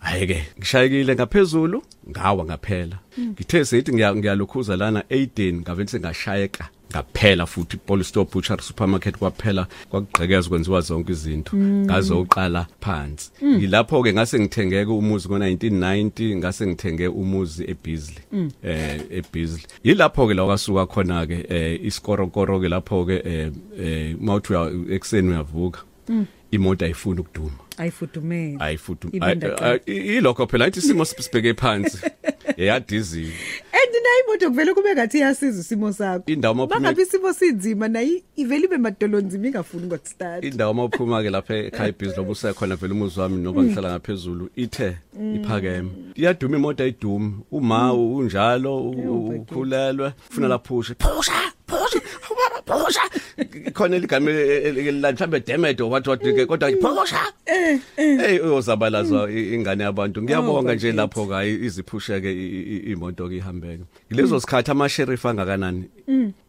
[0.00, 2.98] hayi ke ngishayekile ngaphezulu ngawa ngaphela.
[3.18, 9.66] Ngithe seyithi ngiya- ngiyalukhuza lana 18 ngavele sengashayeka ngaphela futhi Paul Store Butcher Supermarket kwaphela
[9.90, 13.30] kwakugqekeza kwenziwa zonke izinto ngaze uqala phansi.
[13.42, 18.22] Yilapho ke ngase ngithengeke umuzi ngo1990 ngase ngithenge umuzi eBisley
[18.62, 19.66] eh eBisley.
[19.84, 24.94] Yilapho ke la kwasuka khona ke eh isikorokoro ke lapho ke eh eh mawuthi uya
[24.94, 25.80] ekseni uyavuka
[26.50, 27.58] imoto ayifuni ukuduma.
[27.78, 28.56] Ayifudumele.
[28.60, 29.80] Ayifuthi Ibindaqala.
[29.86, 31.98] ilokho phela athi isimo sibheke phansi.
[32.56, 33.32] eyadizini
[33.72, 36.22] and nayo imoto kuvele kube ngathi iyasiza isimo sakho.
[36.26, 41.30] Indawo uma uphuma- bangabe isimo sinzima nayo ivele ibe madolonzima ingafuni ukustart indawo mawuphuma ke
[41.30, 44.96] lapha ekhaya ibhizi lobu usekhona vele umuzi wami noba ngihlala ngaphezulu ithe
[45.34, 45.90] iphakeme.
[46.14, 51.32] Iyaduma imoto ayidumi uma unjalo u- ukhulelwe ufuna laphushe phusha.
[51.66, 52.00] Phusha!
[52.30, 53.00] Ubaba phusha!
[53.72, 54.32] Khona eligame
[54.92, 57.20] la mhlambe demedo wathi wathi ke kodwa phusha!
[57.96, 60.22] Hey uyozabalazwa i- ingane yabantu.
[60.22, 63.84] Ngiyabonga nje lapho ka iziphusheke i- i- imoto ke ihambeke.
[64.10, 65.84] Lezo sikhathi ama sheriff angakanani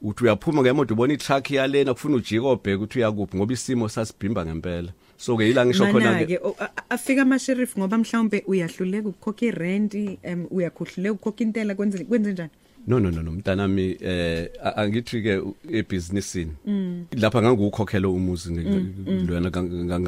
[0.02, 4.94] uthi uyaphuma ngemoto ubona itruck yalena kufuna ujike obheka ukuthi uyakuphi ngoba isimo sasibhimba ngempela.
[5.17, 7.98] So ke yila ngisho khona mana ke ke o- a- a- afika ama sheriff ngoba
[7.98, 9.94] mhlawumbe uyahluleka ukukhokha irent
[10.26, 12.50] um uyakhuhluleka ukukhokha intela kwenze kwenze njani?
[12.88, 15.41] No no no no mntanami eh a- angithi ke
[15.72, 16.52] ebusinessini
[17.12, 18.54] lapha ngangukhokhela umuzi
[19.28, 19.52] lwana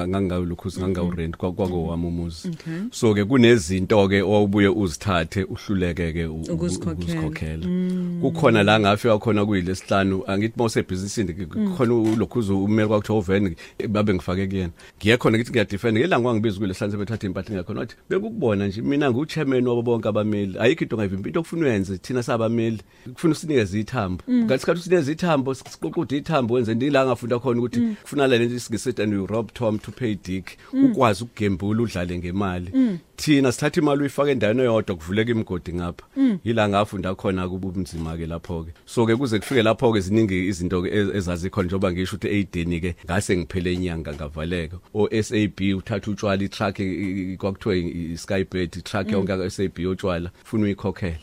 [0.08, 2.48] ngangawulukhuzi ngangawurent kwako wami umuzi.
[2.50, 2.74] Okay.
[2.92, 6.94] so ke kunezinto ke owubuye uzithathe uhluleke ke u- u- Ukuzikhokhela.
[6.94, 7.68] ukuzikhokhela.
[8.22, 11.34] Kukhona la ngafika khona kuyilesihlanu angithi mawuse ebhizinisini
[11.78, 13.56] khona ulokhuzo umeli kwakuthiwa uven
[13.90, 14.72] babe ngifake kuyena.
[15.00, 19.68] Ngiye khona ngithi ngiyadefend ngelanga wangibiza kulesihlanu sebethatha impahla ngakhona wathi bekukubona nje mina ngu-chairman
[19.68, 20.56] wabo bonke abameli.
[20.60, 22.63] Ayikho into ongayivimbi into okufuna uyenze thina sabameli
[23.14, 24.24] kufuna usinikeze ithambo.
[24.30, 29.14] Ngasikhathi usinikeze ithambo siququde ithambo wenze ndila ngafunda khona ukuthi kufuna la lento isigesithi and
[29.14, 33.00] you rob tom to pay dick ukwazi ukugembula udlale ngemali.
[33.18, 36.06] Thina sithatha imali uyifaka endaweni eyodwa kuvuleka imigodi ngapha.
[36.44, 40.48] Yila ngafunda khona kuba ubunzima ke lapho ke so ke kuze kufike lapho ke ziningi
[40.48, 44.78] izinto ez- ezazikhona njengoba ngisho ukuthi e8 ke ngase ngiphele inyanga ngavaleka.
[44.94, 46.78] O SAB uthatha utshwala iTruck
[47.38, 51.20] kwakuthiwa iSkybird iTruck yonke ka SAB yotshwala ufuna uyikhokhele.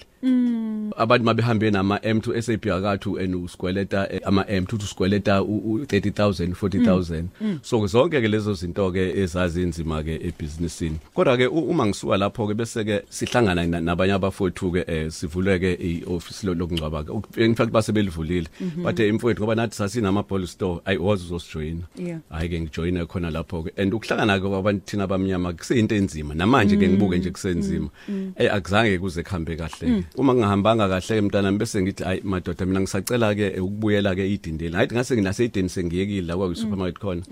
[0.96, 6.52] Abantu mabehambe nama M2 SAP akathu and usikweleta eh, ama M2 usikweleta u- u- 30000
[6.54, 7.24] 40000
[7.62, 11.46] so zonke ke lezo zinto ke ezazinzima ke ebusinessini kodwa ke
[11.80, 16.44] uma ngisuka lapho ke bese ke sihlangana na- nabanye abafowethu ke eh, sivule ke ioffice
[16.46, 18.48] lo lokungcwaba ke Uk- in fact basebelivulile
[18.84, 21.82] bathe imfowethu ngoba nathi sasinama ball store ayi wazi uzosijoyina.
[21.96, 22.20] Yeah.
[22.30, 26.34] hayi ke ngijoyine khona lapho ke and ukuhlangana ke kwabantu thina abamnyama kuseyinto enzima.
[26.34, 27.88] Namanje ke ngibuke nje kusenzima.
[28.36, 32.66] Eh akuzange kuze kuhambe kahle ke uma ngihambanga kahle ke mntana bese ngithi ayi madoda
[32.66, 36.98] mina ngisacela ke eh, ukubuyela ke idindeni hayi ngase nginase idini sengiyekile la kwa supermarket
[37.00, 37.22] khona.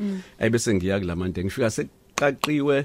[0.40, 1.86] Ayi bese ngiya kulamande ngifika se
[2.18, 2.84] qaqiwe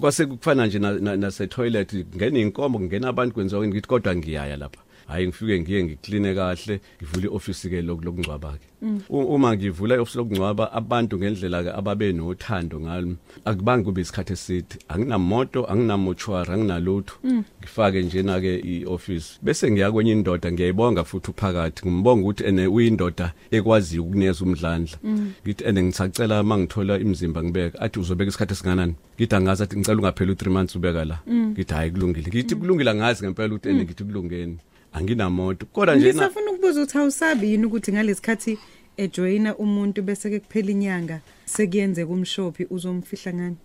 [0.00, 4.56] kwase kufana nje na- na- nase toilet ngene inkombo ngena abantu kwenziwa ngithi kodwa ngiyaya
[4.56, 4.80] lapha.
[5.06, 8.66] Hayi ngifike ngiye ngikline kahle ngivule ioffice ke lokungcwaba ke.
[9.08, 14.76] Uma ngivula ioffice lokungcwaba abantu ngendlela ke ababe nothando ngami akubangi kube isikhathi eside.
[14.88, 17.14] Anginamoto anginamochuary anginalutho.
[17.60, 21.88] Ngifake njena ke ioffice bese ngiya kwenye indoda ngiyayibonga futhi uphakathi.
[21.88, 24.98] Ngimbonga ukuthi ene uyindoda ekwaziyo ukunikeza umdlandla.
[25.44, 27.80] Ngithi ene ngisacela mangithola imizimba ngibeka.
[27.80, 29.62] Athi uzobeka isikhathi esinganani ngithi angazi.
[29.62, 31.18] Athi ngicela ungaphela u3 months ubeka la.
[31.28, 32.28] Ngithi hayi kulungile.
[32.28, 32.94] Ngithi kulungile.
[32.94, 34.58] Ngazi ngempela ukuthi ene ngithi kulungeni.
[34.94, 35.66] Anginamoto.
[35.66, 38.58] Kodwa nje na ngisafuna ukubuza ukuthi awusabi yini ukuthi ngalesikhathi
[38.96, 43.56] ejoyina umuntu bese ke kuphela inyanga sekuyenzeka umshophi uzomfihla ngani?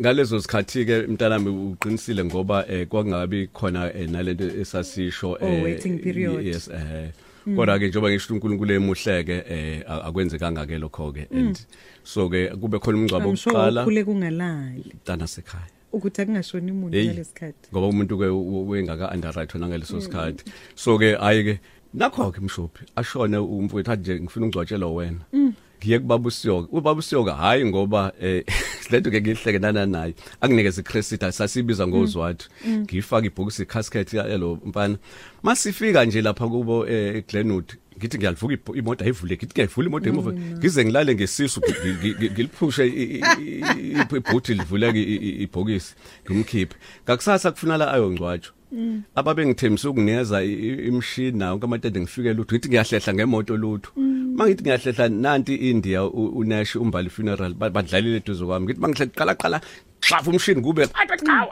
[0.00, 6.44] Ngalezo sikhathi ke mntanami uqinisile ngoba eh kwakungabi khona eh, nalento esasisho Oh, waiting period.
[6.46, 7.10] yes eh.
[7.56, 11.26] Kodwa ke njengoba ngisho uNkulunkulu emuhleke eh a- akwenzekanga ke lokho ke.
[11.32, 11.56] And
[12.04, 14.92] so ke kube khona umngcwabo I'm sure oqala ukhule kungalali.
[15.04, 18.26] Tana sekhaya ukuthi akungashoni umuntu Hey, ngalesikhathi ngoba umuntu ke
[18.70, 20.44] wengaka underwrite ngaleso sikhathi.
[20.74, 21.54] So ke ayi ke
[21.94, 25.22] nakho ke mshophi ashone umfowethu athi nje ngifuna ungcwatshela wena.
[25.80, 28.44] Ngiye kubaba usiyoka ubaba usiyoka hayi ngoba eh
[28.90, 32.48] lento ke ngihleke nana naye akunikeza icredit sasibiza ngozwathu.
[32.68, 34.96] Ngifaka ibhokisi casket yalo mfana.
[35.42, 40.32] Masifika nje lapha kubo eh Glenwood ngithi ngiyalivuka ibo- imoto ayivule ngithi ngiyayivula imoto emuva.
[40.32, 45.94] Ngize ngilale ngesisu ngi- ngi- ngi- ngiliphushe i- i- i- ibhuti livuleke i- i- ibhokisi.
[46.30, 46.74] Ngimkhiphe.
[47.04, 48.54] Ngakusasa kufunala ayongcwatshwa.
[49.14, 53.90] Ababengithembisa ukunikeza i- i- imshini nawo kamatende ngifike lutho ngithi ngiyahlehla ngemoto lutho.
[54.36, 58.64] Mangithi ngiyahlehla nanti India u- uNash umbali funeral ba- badlalile eduze kwami.
[58.66, 59.60] Ngithi mangihle qala qala
[60.00, 60.86] xafu umshini kube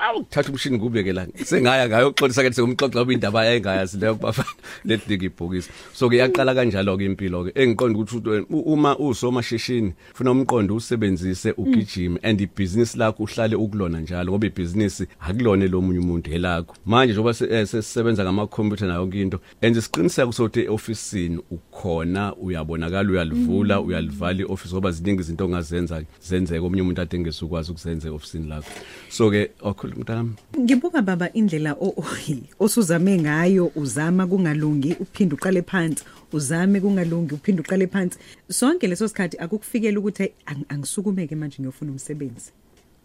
[0.00, 1.26] awu thatha umshini kube ke la.
[1.44, 4.48] Sengaya ngayo uxolisa ke sengumxoxa obindaba yayingayazi leyo kubafana
[4.84, 10.30] lethlika ibhokisi so ke yaqala kanjalo ke impilo ke engiqonda ukuthi u- uma usomashishini ufuna
[10.30, 16.30] umqondo usebenzise ugijime and ibusiness lakho uhlale ukulona njalo ngoba ibusiness akulona lo munye umuntu
[16.32, 16.74] elakho.
[16.86, 22.34] Manje njoba se- eh, sesisebenza ngama computer nayo yonke into enze isiqiniseko sokuthi eofficeini ukhona
[22.36, 28.08] uyabonakala uyalivula uyalivala ioffice ngoba ziningi izinto ongazenza zenzeke omunye umuntu ade ngesukwazi ukuzenza
[28.38, 28.70] eofficeini lakho.
[29.10, 32.04] So ke okhulu mntami ngibuka baba indlela o- o-
[32.60, 36.04] osuzame ngayo uzama kungalungi uphinde uqale phansi.
[36.32, 38.18] Uzame kungalungi uphinde uqale phansi.
[38.50, 42.52] Sonke leso sikhathi akukufikela ukuthi "Hey, ang- angisukumeke manje ngiyofuna umsebenzi.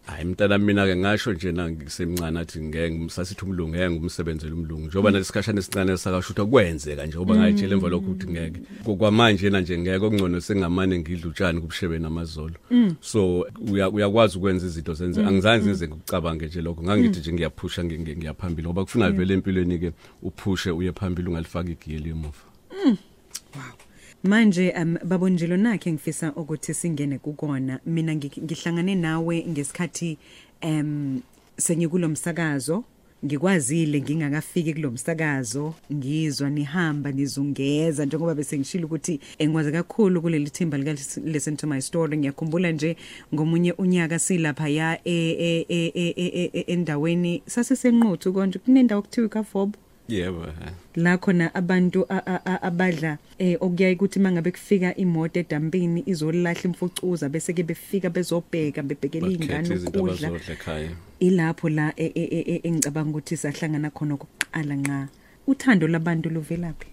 [0.06, 4.86] Hayi mntana mina ke ngasho nje na ngisemncane athi ngeke ngimsasithi umlungu ngeke ngumsebenzele umlungu.
[4.86, 8.60] Njengoba nalesikhashana esincane sakashutha kwenzeka nje ngoba ngayitshela emva lokho ukuthi ngeke.
[8.98, 12.54] Kwamanje na nje ngeke okungcono sengamane ngidla utshani kubushebe namazolo.
[13.00, 16.82] So uya- uyakwazi ukwenza izinto zenze angizange ngize ngikucabange nje lokho.
[16.82, 21.72] Ngangithi nje ngiyaphusha ngi- ngi- ngiyaphambili ngoba kufuna vele empilweni ke uphushe uye phambili ungalifaki
[21.72, 22.44] igiyeli emuva
[24.24, 27.80] manje um, babonjelo nakhe ngifisa ukuthi singene kukona.
[27.86, 30.18] Mina ngi- ngihlangane nawe ngesikhathi
[30.62, 31.20] um
[31.56, 32.84] sengikulo msakazo.
[33.24, 40.92] Ngikwazile ngingakafiki kulomsakazo ngizwa nihamba nizungeza njengoba bese ngishilo ukuthi engikwazi kakhulu kuleli thimba lika
[41.24, 42.96] listen to my story ngiyakhumbula nje
[43.34, 48.58] ngomunye unyaka silapha ya e- e- e- e- e- e- endaweni sasesenquthu konje.
[48.58, 50.72] Kunendawo kuthiwa kafobo yebo eh.
[50.94, 56.62] la khona abantu a- a- a- abadla eh okuyayi ukuthi mangabe kufika imoto edampini izolahla
[56.64, 60.28] imfucuza bese ke befika bezobheka bebhekela bakhethe ingane izinto ukudla.
[60.28, 60.90] abazodla ekhaya.
[61.20, 65.08] Ilapho la e- e- e- e- engicabanga ukuthi sahlangana khona kokuqala nqa
[65.46, 66.86] uthando labantu luvelaphi?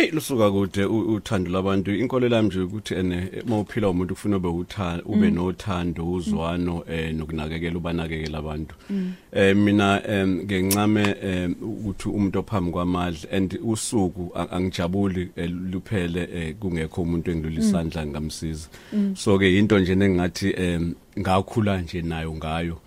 [0.00, 1.94] Ey lusuka kude uthando labantu.
[1.94, 7.76] Inkolelo yami nje ukuthi ene mawuphila umuntu ufuna ube uthando ube nothando uzwano eh nokunakekela
[7.76, 8.74] ubanakekela abantu.
[9.32, 11.04] Eh mina ngencame
[11.62, 18.68] ukuthi umuntu ophambi kwamadla and usuku angijabuli eh, luphele eh, kungekho umuntu engidlula isandla ngamsiza
[19.14, 20.54] so ke into nje nengathi
[21.18, 22.78] ngakhula nje nayo ngayo.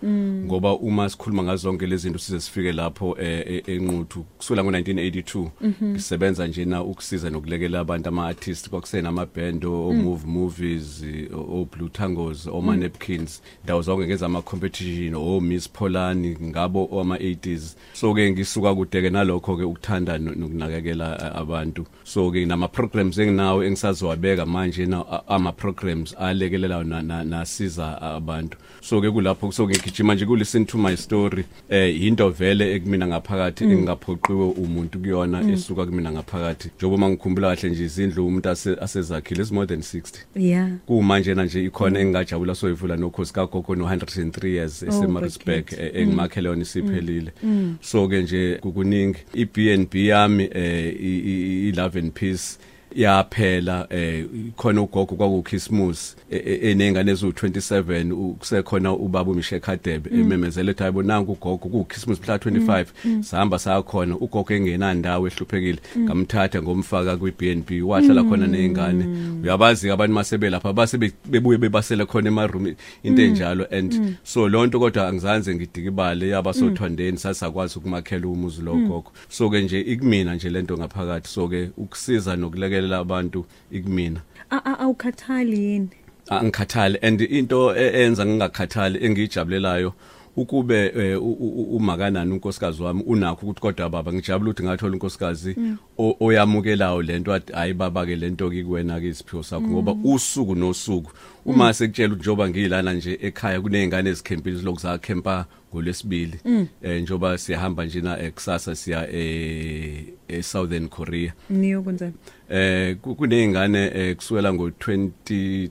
[0.46, 5.48] Ngoba uma sikhuluma ngazo zonke lezi zinto size sifike lapho eh, eh, enquthu kusukela ngo1982
[5.84, 11.28] ngisebenza nje na ukusiza nokulekela abantu ama artists kwakusena ama band o move movies eh,
[11.34, 16.36] o o Blue Tangos o Ma Napkins ndawo zonke ngenza ama competition o Miss Polani
[16.42, 21.86] ngabo ama 80s so ke ngisuka kude ke nalokho ke ukuthanda no- nokunakekela eh, abantu.
[22.04, 28.00] So ke nama programs enginawo engisazowabeka manje na a- ama programs alekelela na- na- nasiza
[28.16, 28.56] abantu.
[28.80, 31.44] So ke kulapho so ngigijima nje ku listen to my story.
[31.68, 36.70] Eh into vele ekumina ngaphakathi engingaphoqiwe umuntu kuyona esuka kumina ngaphakathi.
[36.78, 40.70] Njengoba mangikhumbula kahle nje izindlu umuntu ase- asezakhile is more than 60 yeah.
[40.86, 45.98] Kumanje na nje ikhona engingajabula soyivula nokhosi kagogo no 103 years esemarisburg bakhethi.
[45.98, 47.32] engimakhe leyo isiphelile.
[47.80, 49.18] So ke nje kukuningi.
[49.34, 52.58] iBnB yami eh i- i i- love and peace
[52.94, 54.24] yaphela eh
[54.56, 61.32] khona ugogo kwakuChristmas e- e- enengane ezu27 kusekhona ubaba uMishe Khadebe ememezele ethi hayibo nanku
[61.32, 65.78] ugogo kuChristmas mhla 25 sahamba sakhona ugogo engenandawo ehluphekile.
[65.98, 69.06] Ngamthatha ngomfaka kwiBNB wahlala khona nezingane
[69.42, 74.78] uyabazi abantu masebe lapha base be- bebuye bebasele khona emaroom into enjalo and so lonto
[74.80, 79.12] kodwa angizanze ngidika ibale yabasothwandeni sasakwazi ukumakhela umuzi lo gogo.
[79.28, 81.28] So ke nje ikumina nje lento ngaphakathi.
[81.28, 82.36] So ke ukusiza
[82.84, 84.20] nokulekelela abantu ikumina.
[84.50, 85.88] A- a- awukhathali yini?
[86.30, 89.92] Angikhathali and into e- enza ngingakhathali engijabulelayo
[90.36, 94.92] ukube eh, u- u- u- umakanani unkosikazi wami unakho ukuthi kodwa baba ngijabula ukuthi ngathola
[94.92, 95.56] unkosikazi
[95.98, 100.54] o- oyamukelayo lento athi hayi baba ke lento ke kuwena ke isiphiwo sakho ngoba usuku
[100.54, 101.10] nosuku.
[101.46, 106.38] Uma sekutshela ukuthi njoba ngilana nje ekhaya kunezingane ezikhempile lokhu zakhempa ngolwesibili.
[106.82, 111.32] Eh njoba siyahamba nje na ekusasa siya e e Southern Korea.
[111.50, 112.14] Niyokwenzani
[112.48, 115.70] eh ku- kunezingane eh, kusukela ngo20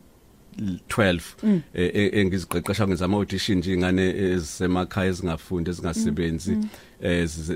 [0.87, 1.19] 12
[1.73, 6.51] eh, eh, engiziqeqesha ngizama audition nje ingane ezisemakhaya ezingafundi ezingasebenzi.
[6.51, 6.67] Eh z-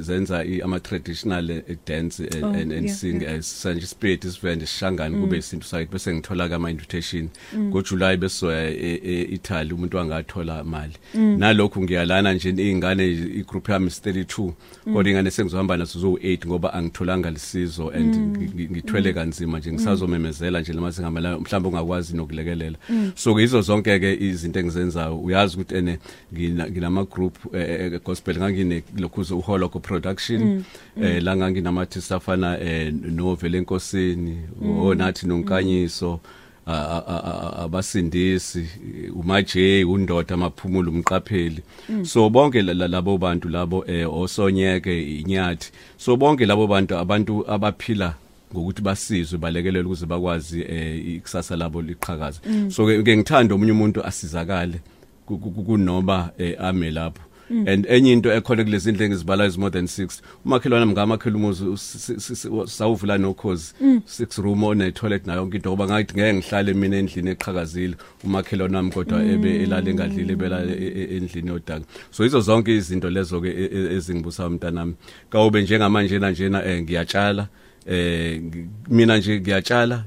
[0.01, 3.35] zenza i- ama traditional eh, dance and, Oh, and, and yeah, sing yeah.
[3.35, 8.17] as sanje spirit isivende sishangane kube isinto sakhe bese ngithola ka ama invitation ngo July
[8.17, 10.93] besoya e- e- Italy umuntu wangathola imali.
[11.13, 14.51] Nalokho ngiyalana nje ingane i group yami is 32
[14.93, 19.71] kodwa ingane sengizohamba nazo zo 8 ngoba angitholanga lisizo and ngi- ngi- ngithwele kanzima nje
[19.71, 22.77] ngisazomemezela nje lama singambala mhlawumbe ungakwazi nokulekelela.
[23.15, 25.17] So ke izo zonke ke izinto engizenzayo.
[25.19, 25.99] Uyazi ukuthi ene
[26.33, 30.63] ngina- nginama group eh, eh, gospel ngangine lokhuzo uholoko production
[31.01, 34.37] eh la nganginamathi afana eh novele enkosini
[34.81, 36.19] onathi nonkanyiso
[36.67, 38.67] a- abasindisi
[39.15, 41.61] umaje undoda amaphumulo umqapheli.
[42.03, 45.71] So bonke la- la- labo bantu labo eh osonyeke inyathi.
[45.97, 48.13] So bonke labo bantu abantu abaphila
[48.53, 54.79] ngokuthi basizwe balekelele ukuze bakwazi eh ikusasa labo liqhakaza so ke ngithanda omunye umuntu asizakale
[55.25, 57.21] ku- ku- ku- kunoba eh, ame lapho.
[57.49, 61.95] And enye into ekhona kulezi ndle ngizibala is more than 6 umakhelwana mngamakhela umuzi us-
[61.95, 63.73] s- s- s- sawuvula nokhozi.
[64.05, 67.95] 6 room one toilet nayo yonke into ngoba ngathi ngeke ngihlale mina endlini eqhakazile.
[68.23, 71.85] Umakhelwana wami kodwa ebe elale engadlile ebela e- e- endlini yodaka.
[72.11, 74.93] So izo zonke izinto lezo ke e- e- ezingibusa umntanami
[75.29, 77.47] kawube njengamanje na njena eh, ngiyatshala
[77.87, 80.03] eh ngi- mina nje ngiyatshala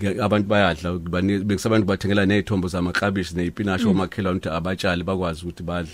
[0.00, 5.92] Nge- abantu bayadla bani- bekusabantu bathengela nezithombo zamaklabishi nezipinashi omakhelwane ukuthi abatshali bakwazi ukuthi badle.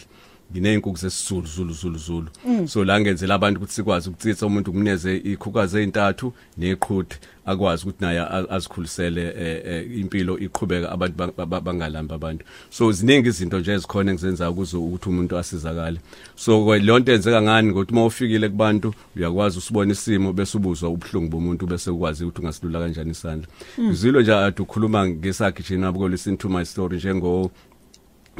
[0.52, 2.28] Nginey'nkukhu zesizulu zulu zulu zulu.
[2.68, 8.20] So la ngenzela abantu ukuthi sikwazi ukutsitsa umuntu kumneze ikhukazi ey'ntathu neqhude akwazi ukuthi naye
[8.20, 12.44] a- azikhulisele eh, eh, impilo iqhubeka abantu ba- ba- bangalambi abantu.
[12.70, 15.98] So ziningi izinto nje ezikhona engizenzayo ukuze ukuthi umuntu asizakale.
[16.36, 20.88] So ke leyo nto enzeka ngani ngokuthi uma ufikile kubantu uyakwazi usibona isimo bese ubuzwa
[20.90, 23.46] ubuhlungu bomuntu bese ukwazi ukuthi ungasilula kanjani isandla.
[23.80, 27.50] Ngizilo nje ade ukhuluma ngesakhe nje nabo listen to my story njengo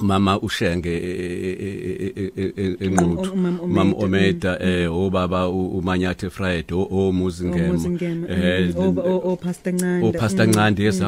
[0.03, 4.59] mama ushenge e- e- e- e- e- enquthu Umam- Omeda, mama omeda.
[4.63, 8.75] Eh obaba u- umanyathe friday omuzi ngemo omuzingema eh
[9.25, 11.01] opastor ncanda o pastor Ncandi yes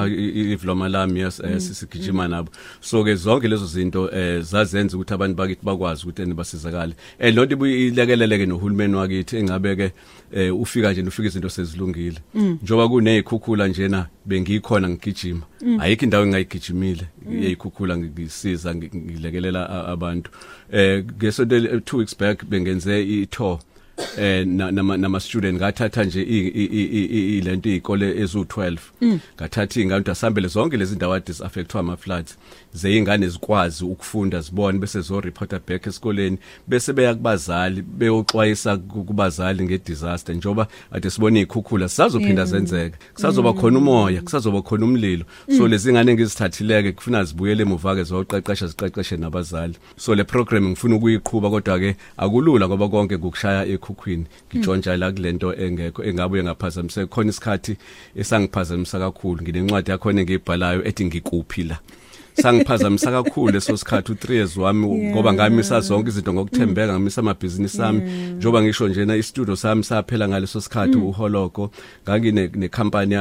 [0.55, 2.51] ivloma lami yes eh, sisigijima nabo.
[2.81, 6.93] So ke zonke lezo zinto eh zazenza ukuthi abantu bakithi bakwazi ukuthi eni basizakale.
[7.19, 9.93] Eh lonto ibuyilekeleleke nohulumeni wakithi engabe ke
[10.33, 12.19] eh ufika nje ufika izinto sezilungile.
[12.63, 15.43] Njoba kunezikhukhula njena bengikhona ngigijima.
[15.79, 20.31] Ayikho indawo engayigijimile eyikhukhula ngisiza ngi- ngilekelela a- abantu.
[20.73, 23.59] Eh ngesonto le- 2 weeks back bengenze i tour
[24.19, 28.77] eh na- nama nama student ngathatha nje i- i- i- i- i- lento izikole ezu12
[29.37, 32.39] ngathatha ingane asambele zonke lezi ndawo ade affectwa ama floods
[32.73, 39.65] zeyingane zikwazi ukufunda zibone bese zo reporter back esikoleni bese beya kubazali beyoxwayisa ku- kubazali
[39.65, 42.99] nge disaster njoba ade sibone ikhukhula sizophinda zenzeka.
[43.15, 45.25] Kusazoba khona umoya kusazoba khona umlilo.
[45.57, 49.75] So lezi ngane ngizithathileke kufuna zibuyele emuva ke zoqeqesha ziqeqeshe nabazali.
[49.97, 55.55] So le program ngifuna ukuyiqhubha kodwa ke akulula ngoba konke ngokushaya ekhukhwini ngitshontsha la kulento
[55.55, 57.77] engekho engabuye ngaphazamise khona isikhathi
[58.17, 59.43] esangiphazamisa kakhulu.
[59.43, 61.79] Nginencwadi yakho engiyibhalayo ethi ngikuphi la?
[62.43, 68.01] Sangiphazamisa kakhulu leso sikhathi u3 years wami ngoba ngamisa zonke izinto ngokuthembeka ngamisa amabhizinisi ami
[68.37, 71.71] njoba ngisho njena istudio sami saphela ngaleso sikhathi uholoko
[72.05, 73.15] ngangine necompany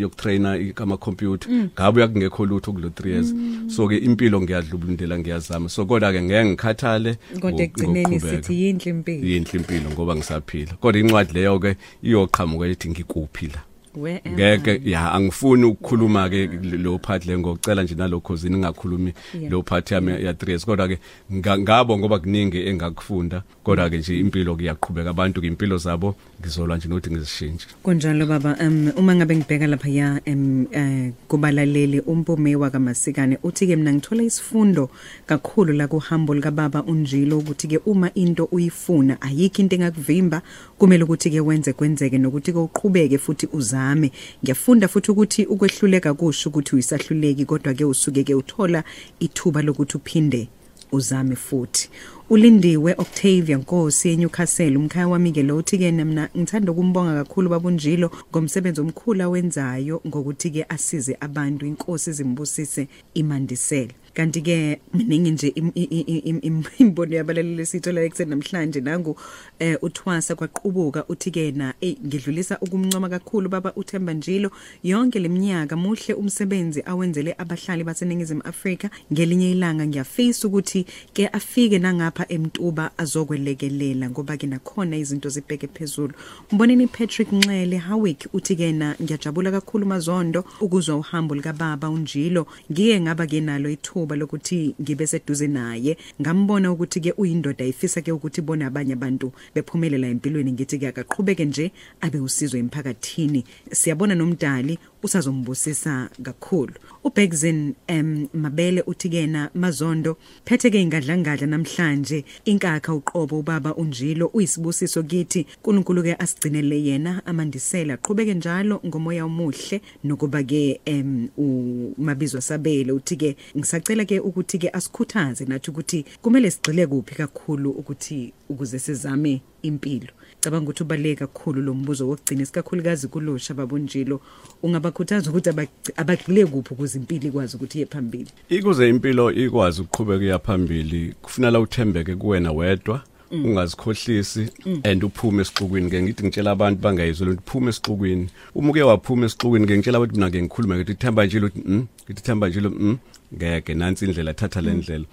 [0.00, 3.34] yokutrainer ama computer ngabuya kungekho lutho kulo 3 years
[3.66, 5.68] so ke impilo ngiyadlubulundela ngiyazama.
[5.68, 8.42] So kodwa ke ngeke ngikhathale kodwa ekugcineni ngokuqhubeka.
[8.42, 9.28] sithi yinhle impilo.
[9.28, 10.72] Yinhle impilo ngoba ngisaphila.
[10.80, 13.60] Kodwa incwadi leyo ke iyoqhamuka ethi ngikuphi la?
[13.60, 16.46] Where am ngeke ya angifuni ukukhuluma ke
[16.82, 19.50] lo part le ngocela nje nalokho zini ngingakhulumi Yeah.
[19.52, 20.64] lo part yami ya 3 years.
[20.66, 20.98] Kodwa ke
[21.32, 26.76] nga- ngabo ngoba kuningi engakufunda kodwa ke nje impilo kuyaqhubeka abantu ke impilo zabo ngizolwa
[26.76, 27.66] nje nokuthi ngizishintshe.
[27.82, 33.76] Kunjalo baba um uma ngabe ngibheka lapha ya em eh kubalaleli umpume wakaMasikane uthi ke
[33.76, 34.90] mina ngithola isifundo
[35.26, 40.42] kakhulu la kuhambo lika baba unjilo ukuthi ke uma into uyifuna ayikho into engakuvimba
[40.78, 43.46] kumele ukuthi ke wenze kwenzeke nokuthi ke uqhubeke futhi
[43.84, 44.10] uzame
[44.42, 48.84] ngiyafunda futhi ukuthi ukwehluleka kusho ukuthi uyisahluleki kodwa ke usuke ke uthola
[49.20, 50.48] ithuba lokuthi uphinde
[50.92, 51.90] uzame futhi.
[52.30, 58.10] Ulindiwe Octavia Nkosi eNewcastle umkhaya wami ke lo uthi ke mina ngithanda ukumbonga kakhulu babunjilo
[58.30, 65.72] ngomsebenzi omkhulu awenzayo ngokuthi ke asize abantu inkosi zimbusise imandisele kanti ke miningi nje im-
[65.74, 69.16] i- i- im- im- imbono yabalaleli sithola ekseni namhlanje nangu
[69.58, 74.50] eh uthwasa kwaqubuka uthi ke na eh ngidlulisa ukumncoma kakhulu baba uThemba Njilo.
[74.82, 78.90] Yonke leminyaka muhle umsebenzi awenzele abahlali baseningizimu Afrika.
[79.12, 86.12] Ngelinye ilanga ngiyafisa ukuthi ke afike nangapha emtuba azokwelekelela ngoba ke nakhona izinto zibheke phezulu.
[86.52, 92.46] Mboneni Patrick Nxele Hawick uthi ke na ngiyajabula kakhulu mazondo ukuzwa uhambo lika baba unjilo.
[92.72, 93.68] Ngiye ngaba ke nalo
[94.04, 95.96] ithuba lokuthi ngibe seduze naye.
[96.20, 101.44] Ngambona ukuthi ke uyindoda ifisa ke ukuthi bona abanye abantu bephumelela empilweni ngithi ke akaqhubeke
[101.44, 103.44] nje abe usizo emphakathini.
[103.72, 106.72] Siyabona nomdali usazombusisa kakhulu.
[107.04, 112.24] Ubexin em mabele uthi kena mazondo phethe ke ingadlangadla namhlanje.
[112.44, 115.46] Inkakha uqobo ubaba unjilo uyisibusiso kithi.
[115.56, 117.94] uNkulunkulu ke asigcinele yena amandisela.
[117.94, 119.80] Aqhubeke njalo ngomoya omuhle.
[120.04, 126.50] Nokuba ke em umabizwa sabele uthi ke ngisacela ke ukuthi ke asikhuthaze nathi ukuthi kumele
[126.50, 130.12] sigxile kuphi kakhulu ukuthi ukuze sizame impilo.
[130.40, 134.20] Cabanga ukuthi ubaleke kakhulu lo mbuzo wokugcina isikakhulukazi kulusha babunjilo
[134.62, 138.30] ungabakhuthaza ukuthi abag- abagxile kuphi ukuze impilo ikwazi ukuthi iye phambili?
[138.48, 144.48] Ikuze impilo ikwazi ukuqhubeka iya phambili kufunela uthembeke kuwena wedwa ungazikhohlisi
[144.84, 145.90] and uphume esixukwini.
[145.90, 148.28] Ke ngithi ngitshela abantu bangayizwa ukuthi uphume esixukwini.
[148.54, 151.86] Uma uke waphuma esixukwini ke ngitshela abantu mina ke ngikhuluma ngithi themba nje ukuthi mm?
[152.04, 152.98] Ngithi themba nje mm?
[153.34, 155.06] Ngeke nansi indlela thatha le ndlela.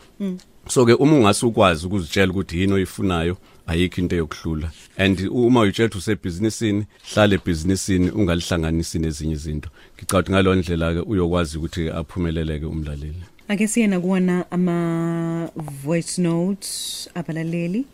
[0.68, 4.72] So ke uma ungase ukwazi ukuzitshela ukuthi yini oyifunayo ayikho into yokuhlula.
[4.98, 9.70] And uma uyitshela ukuthi usebhizinisini hlale ebhizinisini ungalihlanganisi nezinye izinto.
[9.98, 13.24] Ngicabanga ngalo ndlela ke uyokwazi ukuthi aphumeleleke umlaleli.
[13.48, 15.50] Ake siyena kuwona ama
[15.84, 17.86] voice notes abalaleli?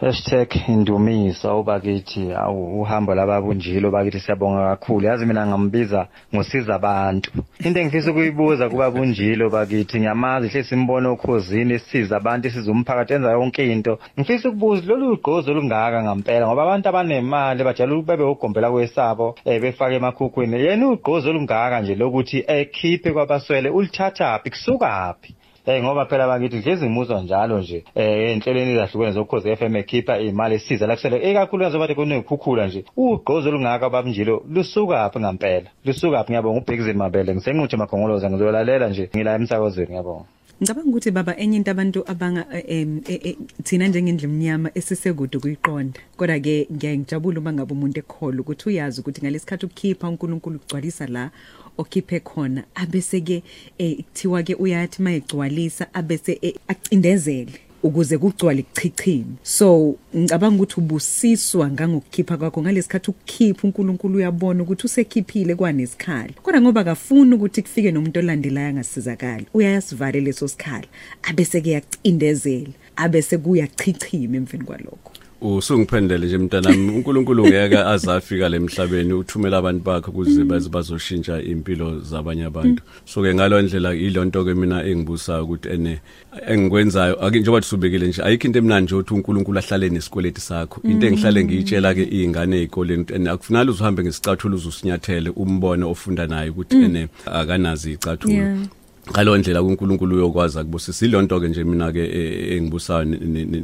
[0.00, 5.06] Hashtag indumisa obakithi awu uhambo lababunjilo bakithi siyabonga kakhulu.
[5.06, 7.30] Yazi mina ngambiza ngosiza abantu.
[7.64, 13.30] Into engifisa ukuyibuza kuba bunjilo bakithi ngiyamazi hle simbone okhosini sisiza abantu isiza umphakathi enza
[13.30, 13.98] yonke into.
[14.20, 19.60] Ngifisa ukubuza lolu ugqozi olungaka ngampela ngoba abantu abanemali bajala ukuthi bebe ugombela kwesabo eh
[19.60, 20.60] befake emakhukhwini.
[20.60, 25.35] Yena ugqozi olungaka nje lokuthi ekhiphe kwabaswele ulithathaphi kusukaphi
[25.66, 30.54] Eh ngoba phela bakithi hlezi imuzwa njalo nje eh enhlelweni ezahlukene zokhoze FM ekhipha imali
[30.54, 35.68] esiza lakusele ekakhulu njengoba kunekhukhula nje ugqozo olungaka babunjilo lusuka phi ngampela?
[35.84, 36.30] Lusuka phi?
[36.30, 40.35] Ngiyabonga ubhekizini mabele ngisenquthe makhongoloza ngizolalela nje ngila emsakazweni ngiyabonga.
[40.60, 46.00] Ngicabanga ukuthi baba enye into abantu abanga em e- e- thina njengendle emnyama esisekude kuyiqonda
[46.16, 51.06] kodwa ke ngiyaye ngijabule uma ngabe umuntu ekholwa ukuthi uyazi ukuthi ngalesikhathi ukukhipha uNkulunkulu ugcwalisa
[51.06, 51.30] la
[51.78, 52.64] okhiphe khona.
[52.74, 53.42] Abese ke
[53.78, 57.65] eh, kuthiwa ke uyathi mayigcwalisa abese eh, acindezele.
[57.86, 65.54] Ukuze kugcwale kuchichime so ngicabanga ukuthi ubusiswa ngangokukhipha kwakho ngalesikhathi ukukhipha uNkulunkulu uyabona ukuthi usekhiphile
[65.54, 66.32] kwanesikhala.
[66.42, 70.88] Kodwa ngoba kafuni ukuthi kufike nomuntu olandelayo angasizakali uyayasivala leso sikhala
[71.22, 75.25] abese ke yacindezela abese kuyachichima emveni kwalokho.
[75.40, 82.44] Usungiphendele nje mntanami uNkulunkulu ngeke azafika lemhlabeni uthumela abantu bakhe ukuze baze bazoshintsha impilo zabanye
[82.44, 82.82] abantu.
[83.04, 86.00] So ke ngalo ndlela ilonto ke mina engibusayo ukuthi ene
[86.48, 90.80] engikwenzayo ake njengoba sibekile nje ayikho into emnandi nje ukuthi uNkulunkulu ahlale nesikweleti sakho.
[90.84, 96.50] Into engihlale ngiyitshela ke izingane ezikoleni ukuthi ene akufunali uzuhambe ngesicathulo uzusinyathele umbone ofunda naye
[96.50, 98.68] ukuthi ene akanazi icathulo.
[99.10, 103.60] Ngalo ndlela kuNkulunkulu uyokwazi akubusisa ilonto ke nje mina ke eh, engibusayo ne- ne- ne-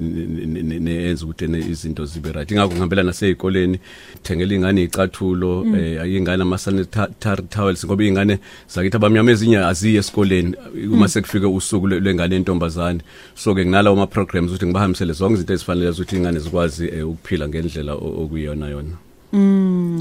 [0.46, 2.50] ne- ne- neyenza ukuthi ne- izinto zibe right.
[2.50, 3.78] Ingakho ngihambela nasezikoleni
[4.22, 8.38] thengela ingane icathulo eh ayingane ama sanitary towels ngoba ingane
[8.68, 10.54] zakithi abamnyama ezinye aziye esikoleni
[10.92, 13.00] uma sekufike usuku lwe- lwengane entombazane
[13.34, 17.48] so ke nginalawo ama programs ukuthi ngibahambisele zonke izinto ezifanele ukuthi ingane zikwazi eh, ukuphila
[17.48, 18.94] ngendlela o- okuyiyona yona.
[19.34, 19.91] Ey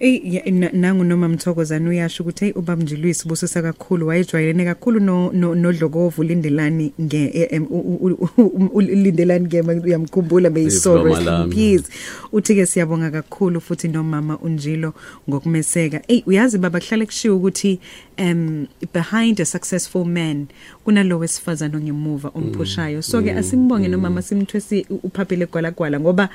[0.00, 5.32] ya- na- nangu noma Mthokozana uyasho ukuthi hey ubaba Njilwisi busisa kakhulu wayejwayelene kakhulu no
[5.32, 11.08] no- nodlokovu lindelani nge eh, em, u- u- u- u- lindelani ngema uyamkhumbula beyiso Ivloma
[11.08, 11.54] rest in lami.
[11.54, 11.84] peace
[12.32, 14.94] uthi ke siyabonga kakhulu futhi nomama unjilo
[15.28, 16.00] ngokumeseka.
[16.08, 17.80] Ey uyazi baba kuhlale kushiwo ukuthi
[18.18, 20.46] um behind a successful man
[20.84, 23.02] kunalo wesifazana ongemuva omphushayo.
[23.02, 26.28] So ke asimbonge nomama simthwesi uphaphile gwalagwala ngoba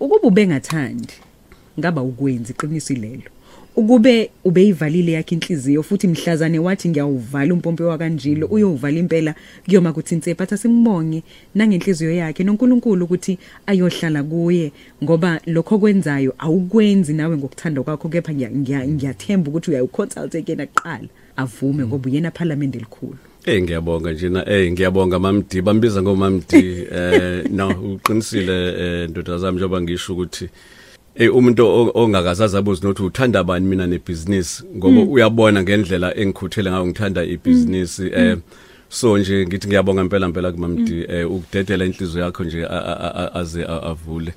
[0.00, 1.14] ukuba ubengathandi
[1.78, 3.30] ngaba ukwenza iqiniso ilelo.
[3.76, 10.44] Ukube ubeyivalile yakhe inhliziyo futhi mhlazane wathi ngiyawuvala umpompi wakanjilo uyovala impela kuyoma kuthi insepha
[10.44, 11.22] athi simbonge
[11.54, 14.72] nangenhliziyo yakhe noNkulunkulu ukuthi ayohlala kuye
[15.02, 21.08] ngoba lokho kwenzayo awukwenzi nawe ngokuthanda kwakho kepha ngiya- ngiya- ngiyathemba ukuthi uyayiconsult again aqala
[21.36, 23.18] avume ngoba uyena parliament elikhulu.
[23.46, 29.80] Eh ngiyabonga njena eh ngiyabonga mamdi bambiza ngomamdi eh no uqinisile eh ndoda zami njengoba
[29.82, 30.48] ngisho ukuthi
[31.16, 36.86] eh umuntu o- ongakazazi abuzi nokuthi uthanda abani mina nebusiness ngoba uyabona ngendlela engikhuthele ngayo
[36.86, 38.36] ngithanda ibusiness eh
[38.88, 43.34] so nje ngithi ngiyabonga impela impela kumamdi eh ukudedela inhliziyo yakho nje a- a- a-
[43.34, 44.32] aze a- avule.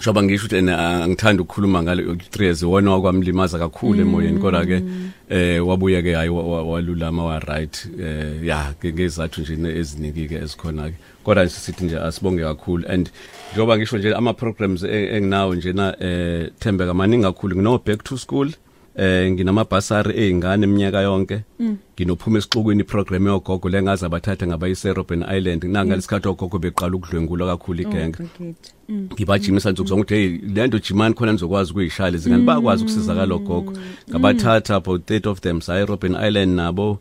[0.00, 4.38] Shoba ngisho ukuthi angithanda ukukhuluma ngale 3 years wona wakwamlimaza kakhulu emoyeni.
[4.38, 4.82] Kodwa ke
[5.30, 10.34] eh wabuya ke hayi wa- wa- walulama wa right eh ya ngezathu nje eziningi ke
[10.34, 10.94] ezikhona ke
[11.24, 12.84] kodwa nje sithi nje asibonge kakhulu.
[12.88, 13.10] And
[13.52, 17.56] njoba ngisho nje ama programs e- enginawo njena eh thembeka maningi kakhulu.
[17.56, 18.50] Ngino back to school
[18.96, 21.40] eh nginamabhasari ezingane eminyaka yonke.
[21.60, 25.64] Nginophuma esixukwini iprogram yogogo lengaza abathatha ngabayise Robben Island.
[25.64, 28.18] Nanga lesikhathi ogogo beqala ukudlwengula kakhulu igenge.
[28.90, 33.72] Ngibajimisa nsuku zonke ukuthi hey lento jimani khona nizokwazi ukuyishaya izingane bakwazi ukusizakala ogogo.
[34.10, 36.98] Ngabathatha about 30 of them saye Robben Island nabo.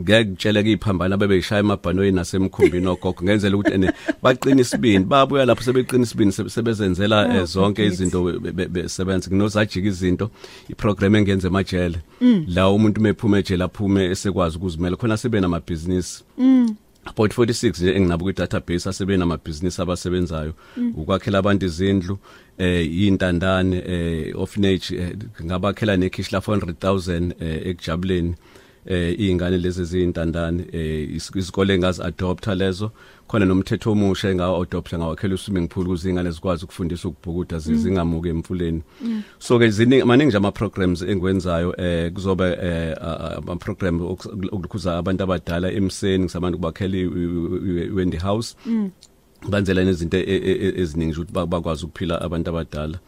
[0.00, 3.22] Ngeke ngitshele kuyiphambana bebeyishaya emabhanoyi nasemkhumbini ogogo.
[3.24, 3.92] Ngenzela ukuthi ene
[4.22, 9.88] baqina isibini babuya lapho sebeqina isibini se- sebezenzela eh, zonke izinto be- be- besebenza nginozajika
[9.88, 10.30] izinto.
[10.68, 11.98] Iprogram engenze emajele.
[12.46, 16.24] La umuntu mephuma ejele aphume esekwazi ukuzimela khona sebe namabhizinisi.
[17.04, 20.54] About 46 nje enginabo kwi database asebe namabhizinisi abasebenzayo
[20.96, 22.18] ukwakhela abantu izindlu
[22.58, 28.36] eh intandane eh orphanage eh, ngabakhela nekhishi la 400000 eh, ekujabuleni eh
[28.86, 32.90] izingane lezi ezintandane eh is- isikole ngazi adopta lezo.
[33.28, 38.82] Khona nomthetho omusha engawa adopta ngawakhela swimming pool ukuze izingane zikwazi ukufundisa ukubhukuda zingamuke emfuleni.
[39.38, 42.94] So ke ziningi maningi nje ama programs engwenzayo eh kuzoba eh
[43.38, 44.00] ama program
[44.52, 48.56] okukhuza abantu abadala emseni ngisabantu kubakhela iwendi house.
[49.48, 52.98] Banzela nezinto e- e- e- eziningi ukuthi ba- bakwazi ukuphila abantu abadala.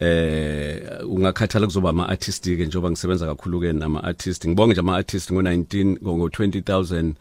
[0.00, 4.96] Eh ungakhathala kuzoba ama artist ke njengoba ngisebenza kakhulu ke nama artist ngibonge nje ama
[4.96, 7.12] artist ngo19 ngo 20000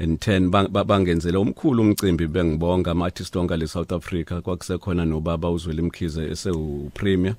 [0.00, 5.04] and 10 bang- ba- bangenzele umkhulu umcimbi bengibonga ama artist onke le South Africa kwakusekhona
[5.04, 7.34] nobaba uzwele imkhize esewu premier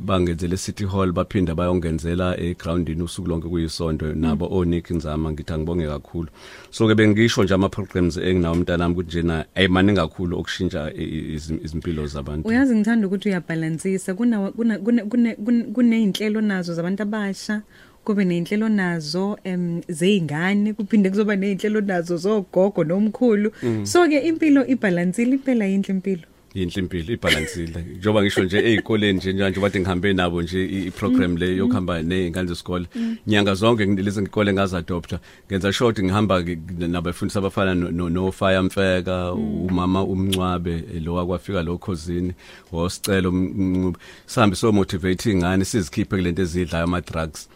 [0.00, 6.28] bangenzele City Hall baphinda bayongenzela egroundini usuku lonke kuyisonto nabo oNick Nzama ngithi angibonge kakhulu.
[6.70, 11.36] So ke bengisho nje ama programs enginawo umntanami ukuthi njena ayimaningi kakhulu okushintsha i- i-
[11.36, 12.48] izim- izimpilo zabantu.
[12.48, 17.62] Uyazi ngithanda ukuthi uyabalansisa kuna kuna kuna- kuna- kuna- kuneyinhlelo nazo zabantu abasha.
[18.06, 23.50] Kube neyinhlelo nazo em zeingane kuphinde kuzoba neyinhlelo nazo zogogo nomkhulu.
[23.84, 26.22] So ke impilo ibalansile impela yinhle impilo.
[26.54, 31.36] Yinhle impilo ibalansile njengoba ngisho nje ezikoleni nje nje bathi ngihambe nabo nje i- iprogram
[31.36, 32.86] le yokuhamba nezingane zesikole.
[33.26, 35.18] Nyanga zonke ngilezi ngikole ngaza adopta
[35.50, 41.14] ngenza short ngihamba ngi- nabafundisi abafana no- no no fire mfeka umama umncwabe eh, lo
[41.14, 42.32] wakwafika lo khosini
[42.72, 47.48] wosicelo umncube sihambe so motivate ingane sizikhiphe kulento ezidlayo ama drugs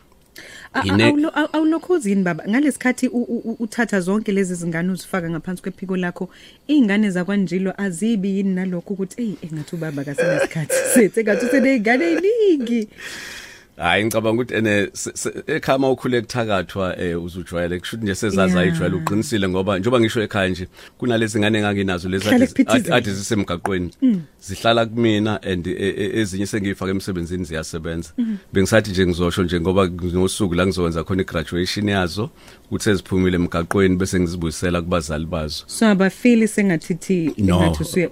[0.75, 2.45] A- a- Ine- awulo- aw- awulokhuzini baba?
[2.49, 6.31] Ngalesikhathi u- u- u- uthatha zonke lezi zingane uzifaka ngaphansi kwephiko lakho
[6.69, 12.89] izingane zakwanjilo azibi yini nalokho ukuthi hey engathi ubaba kasenesikhathi sethe ngathi useneyingane eziningi
[13.81, 18.53] hayi ngicabanga ukuthi ene se- se- ekhaya uma ukhule ekuthakathwa eh uzujwayele kushuthi nje sezazi
[18.53, 18.63] Yeah.
[18.65, 20.69] ayijwayele uqinisile ngoba njengoba ngisho ekhaya nje
[20.99, 22.97] kunalezi ngane enganginazo lezi Hlala ade- kuphithizela.
[22.97, 23.91] ade ade zisemgaqweni
[24.41, 28.11] zihlala kumina and e- e- ezinye sengiyifaka emsebenzini ziyasebenza
[28.53, 32.31] bengisathi nje ngizosho nje ngoba nginosuku la ngizokwenza khona igraduation yazo
[32.67, 37.57] ukuthi eziphumile emgaqweni bese ngizibuyisela kubazali bazo so abafili sengathithi No.
[37.61, 38.11] ngathi usuye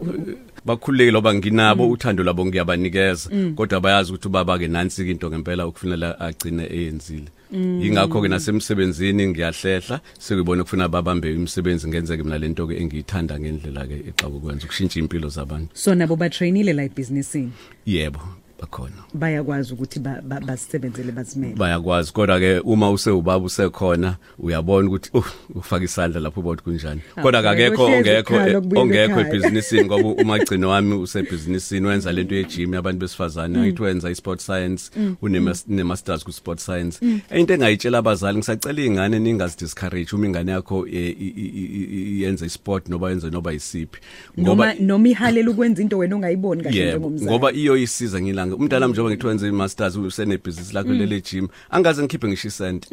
[0.73, 3.31] u- bakhululeke loba nginabo uthando labo ngiyabanikeza.
[3.57, 7.29] Kodwa bayazi ukuthi ubaba ke nansi ke into ngempela ukufunela agcine eyenzile.
[7.53, 13.95] Ingakho ke nasemsebenzini ngiyahlehla sekubona ukufuna babambe imisebenzi ngenzeke mina lento ke engiyithanda ngendlela ke
[14.09, 15.71] exaba ukwenza ukushintsha impilo zabantu.
[15.75, 17.53] So nabo batrainile la ebhizinisini?
[17.87, 18.21] Yebo.
[18.61, 18.95] Bakhona.
[19.15, 25.27] Bayakwazi ukuthi ba- ba- basebenzele bazimele bayakwazi kodwa ke uma usewubaba usekhona uyabona ukuthi uh
[25.55, 27.01] ufaka isandla lapho ubona kunjani.
[27.23, 29.29] Kodwa Hawu, akekho uhlezi ongekho ekhala, kubuyela ongekho ekhaya.
[29.29, 34.91] ebhizinisini ngoba umagcino wami usebhizinisini wenza lento yegym yabantu besifazane ayithi wenza isport science
[35.23, 36.99] une masters ku sport science.
[37.37, 41.89] Into engayitshela abazali ngisacela izingane ningazi discourage uma ingane yakho eh, i- i- i-
[42.19, 44.01] i- yenza isport noba yenze noba isiphi
[44.37, 47.31] noma noma ihalela ukwenza into wena ongayiboni kahle yebo njengomzali.
[47.31, 52.29] ngoba iyo isiza ngilanga umntana njengoba ngithi wenze i-masters usenebhizinisi lakho lele gym angaze ngikhiphe
[52.29, 52.89] ngisho isenti.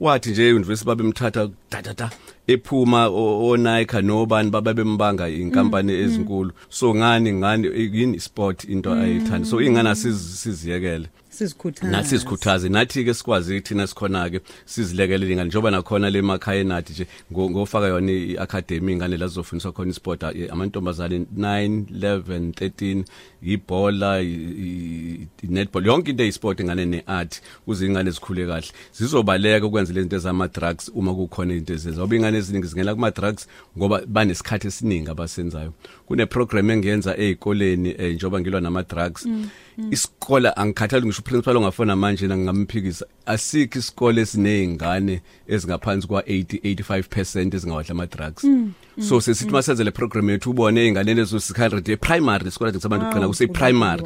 [0.00, 2.10] Wathi nje e-university babemthatha tatata
[2.46, 6.52] ephuma o- oNike nobani babembanga inkampani ezinkulu.
[6.68, 11.08] So ngani ngani yini sport into ayithanda so ingane siziyekele?
[11.34, 16.64] Sizikhuthaza nathi sikhuthaze nathi ke sikwazi thina sikhona ke sizilekelela ingane njoba nakhona le makhaya
[16.64, 22.50] nathi nje ngo- ngofaka yona iacademy ingane la zizofundiswa khona isport eh, amantombazane 9 11
[22.52, 23.04] 13
[23.42, 24.26] ibhola i-
[24.66, 25.86] i- i- netball.
[25.86, 28.66] Yonke into eyisport ingane neart kuze ingane zikhule kahle.
[28.92, 32.00] Zizobaleka ukwenza lezi zinto zama drugs uma kukhona into ezenza.
[32.00, 33.46] Ngoba ingane eziningi zingena kuma drugs
[33.78, 35.72] ngoba banesikhathi esiningi abasenzayo.
[36.06, 39.26] Kune program engiyenza ezikoleni eh, njoba ngilwa nama drugs.
[39.90, 47.90] Isikole angikhathali ngisho principal ongafona manje ngingamphikisa asikho isikole esinezingane ezingaphansi kwa 80 85% ezingawadla
[47.90, 48.46] ama drugs.
[49.08, 53.46] So sesithi masenze le program yethu ubone izingane lezo 600 e-primary isikole sabantu kuqina kuse
[53.46, 54.02] primary.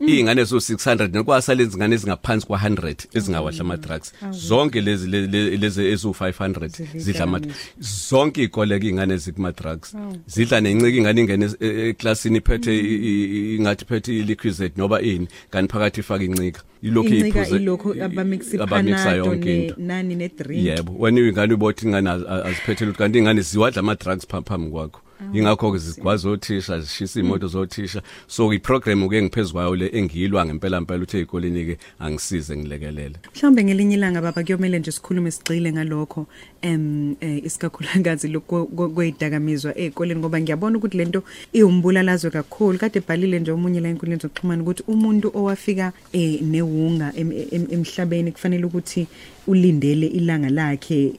[0.00, 4.12] Izingane zo 600 nokwasa lezi ngane ezingaphansi kwa 100 ezingawadla ama drugs.
[4.30, 7.40] zonke lezi le- le- lezi ezo 500 zidla ama
[7.80, 9.96] zonke izikole ke izingane zikuma drugs.
[10.26, 15.00] Zidla nencike ingane ingene e- e- eclassini iphethe i- i- i- ingathi iphethe iliquizette noba
[15.02, 16.60] ini kanti phakathi ifaka incika.
[16.82, 19.74] Ilokhu incika iphuze ilokho abamixa abamixa ipanado yonke ne- into.
[19.78, 20.66] nani ne drink.
[20.66, 24.42] Yebo wena ingane ubothi ingane az- az- aziphethe lutho kanti ingane ziwadla ama drugs pha-
[24.42, 25.00] phambi kwakho.
[25.34, 28.02] Ingakho ke zigwaza othisha zishisa imoto zothisha.
[28.26, 33.16] So iprogram ke engiphezukwayo le engiyilwa ngempela impela uthe ezikoleni ke angisize ngilekelele.
[33.34, 36.26] Mhlawumbe ngelinye ilanga baba kuyomela nje sikhulume sigcile ngalokho
[36.62, 42.78] em eh, isikakhulukazi lokweyidakamizwa ezikoleni ngoba ngiyabona ukuthi lento iwumbulalazwe kakhulu.
[42.78, 48.32] Kade ebhalile nje omunye la enkundleni zokuxhumana ukuthi umuntu owafika eh, newunga em- em- emhlabeni
[48.32, 49.06] kufanele ukuthi
[49.46, 51.12] ulindele ilanga lakhe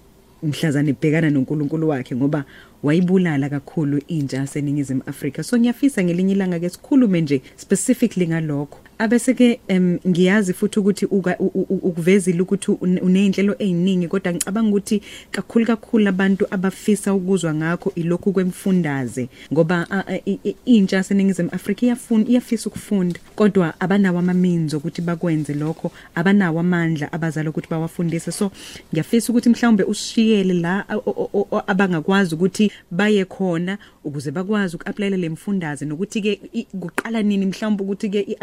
[0.44, 2.46] mhlazane ebhekana noNkulunkulu wakhe ngoba
[2.84, 5.44] wayibulala kakhulu intsha yaseningizimu Afrika.
[5.44, 8.80] So ngiyafisa ngelinye ilanga ke sikhulume nje specifically ngalokho.
[9.04, 14.08] Abese ke em, ngiyazi futhi ukuthi uka- u- u- u- ukuvezile ukuthi une- uneyinhlelo eziningi
[14.08, 15.02] kodwa ngicabanga ukuthi
[15.32, 19.30] kakhulu kakhulu abantu abafisa ukuzwa ngakho ilokhu kwemfundaze.
[19.54, 25.02] Ngoba a- a- i- i- intsha yaseningizimu Afrika iyafuna iyafisa ukufunda kodwa abanawo amaminzo ukuthi
[25.02, 28.32] bakwenze lokho abanawo amandla abazali ukuthi bawafundise.
[28.32, 28.52] So
[28.94, 34.76] ngiyafisa ukuthi mhlawumbe usishiyele la o- o- o- o- abangakwazi ukuthi baye khona ukuze bakwazi
[34.76, 38.38] uku-aplayela le mfundaze nokuthi ke i- kuqala nini mhlawumbe ukuthi ke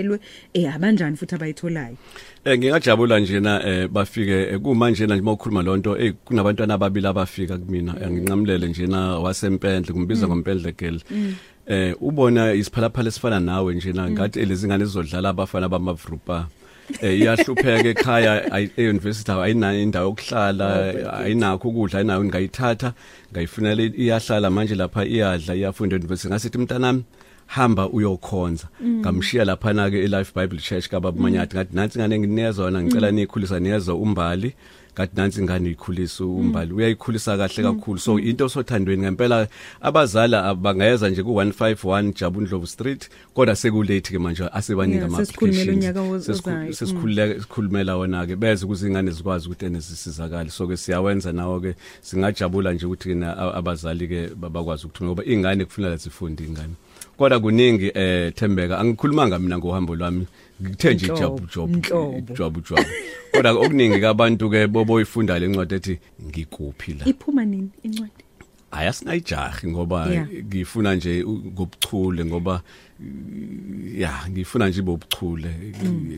[0.00, 0.18] i-aplayelwe
[0.54, 1.96] eh abanjani futhi abayitholayo?
[2.44, 7.94] Eh ngingajabula njena eh bafike eh, kumanje nje mawukhuluma lonto eh kunabantwana ababili abafika kumina.
[8.02, 11.00] Eh, nginqamlele njena wasempendle kumbiza ngompendle girl.
[11.66, 16.48] Eh ubona isiphalaphala esifana nawe njena ngathi lezi ngane zizodlala abafana bamavrupa.
[17.02, 20.66] Eh iyahlupheka ekhaya ayi- e-university ayinayo indawo yokuhlala
[21.22, 22.92] ayinakho ukudla ayinayo ngayithatha
[23.32, 26.28] ngayifunela iyahlala manje lapha iyadla iyafunda e-university.
[26.28, 27.02] Ngasithi mntanami
[27.50, 28.68] hamba uyokhonza.
[28.84, 33.10] Ngamshiya lapha na ke eLife Bible Church kababa Manyathi ngathi nansi ngane nginezwa wona ngicela
[33.10, 34.54] nikhulisa niyezwa umbali.
[34.94, 36.72] Ngathi nansi ingane uyikhulisa umbali.
[36.72, 37.98] Uyayikhulisa kahle kakhulu.
[37.98, 39.48] So into osothandweni ngempela
[39.80, 45.72] abazala abangeza nje ku151 Jabu Ndlovu Street kodwa sekulate ke manje asibanika Yeah, ama sesikhulumela
[45.72, 46.58] unyaka ozayo.
[46.66, 46.72] Mm.
[46.72, 50.50] sesikhululeka sikhulumela wona ke beze ukuze ingane zikwazi ukuthi ene zisizakale.
[50.50, 55.64] So ke siyawenza nawo ke singajabula nje ukuthi na abazali ke bakwazi ukuthuma ngoba ingane
[55.64, 56.74] kufanele zifunde ingane
[57.20, 60.26] kodwa kuningi eh Thembeka angikhulumanga mina ngohambo lwami.
[60.62, 62.34] Ngithe nje job nhlobo.
[62.38, 62.84] jabu job
[63.32, 67.04] kodwa okuningi kabantu ke boboyifunda lencwadi ethi ngikuphi la?
[67.04, 68.24] Iphuma nini incwadi?
[68.70, 70.08] Ayasinayijahi ngoba
[70.44, 72.62] ngifuna nje ngobuchule ngoba
[73.96, 75.50] ya ngifuna nje bobuchule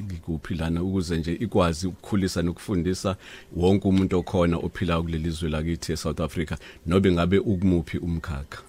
[0.05, 0.83] ngikuphi lana?
[0.83, 3.17] Ukuze nje ikwazi ukukhulisa nokufundisa
[3.57, 8.63] wonke umuntu okhona ophila kuleli zwe lakithi eSouth Africa nobe ngabe ukumuphi umkhakha?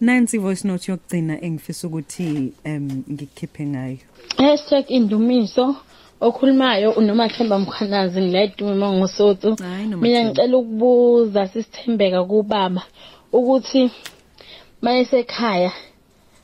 [0.00, 3.98] Nansi voice note yokugcina engifisa ukuthi em ngikukhiphe ngayo
[4.38, 5.76] Hashtag indumiso
[6.20, 9.96] okhulumayo unomathemba mkhwanazi ngilayiduma ngosotho Hayi, Nomathemba.
[9.96, 12.82] mina ngicela ukubuza sisithembeka kubaba
[13.32, 13.90] ukuthi
[14.82, 15.72] mayesekhaya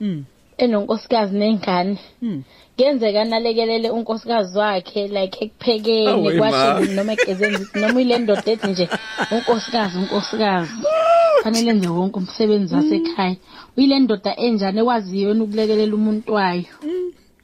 [0.00, 0.24] Mm.
[0.58, 2.42] enonkosikazi nengane Mm.
[2.76, 6.50] kuyenzeka nalekelele unkosikazi wakhe like ekuphekeni Awe, ma.
[6.50, 8.88] kwasheni noma egezeni ukuthi noma ile ndoda ethi nje
[9.30, 10.72] unkosikazi unkosikazi
[11.42, 13.36] fanele enze wonke umsebenzi wasekhaya.
[13.76, 16.70] Uyile ndoda enjani ekwaziyo yona ukulekelela umuntu wayo?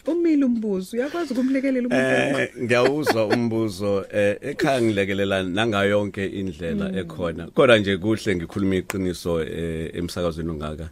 [0.09, 7.47] Umile umbuzo uyakwazi ukumlekelela umuntu Eh ngiyawuzwa umbuzo eh ekhaya ngilekelela nangayo yonke indlela ekhona.
[7.47, 10.89] Kodwa nje kuhle ngikhuluma iqiniso eh, emsakazweni ongaka.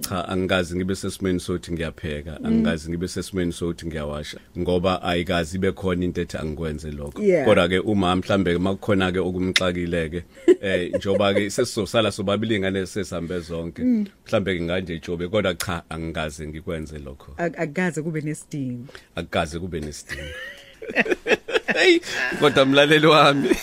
[0.00, 6.04] Cha angikazi ngibe sesimeni sokuthi ngiyapheka angikazi ngibe sesimeni sokuthi ngiyawasha ngoba ayikazi ibe khona
[6.04, 7.22] into ethi angikwenze lokho.
[7.22, 7.46] Yeah.
[7.46, 10.22] kodwa ke uma mhlambe makukhona ke okumxakile ke
[10.62, 13.82] eh njoba ke sesizosala sobabili ingane sesambe zonke.
[13.82, 17.32] Mhlambe ke nganje ijobe kodwa cha angikaze ngikwenze lokho.
[17.36, 18.20] Ak- akukaze kube
[18.58, 18.86] nesidingo
[19.16, 20.28] akukaze kube nesidingo
[21.74, 22.00] hey
[22.40, 23.50] kodwa mlaleli wami.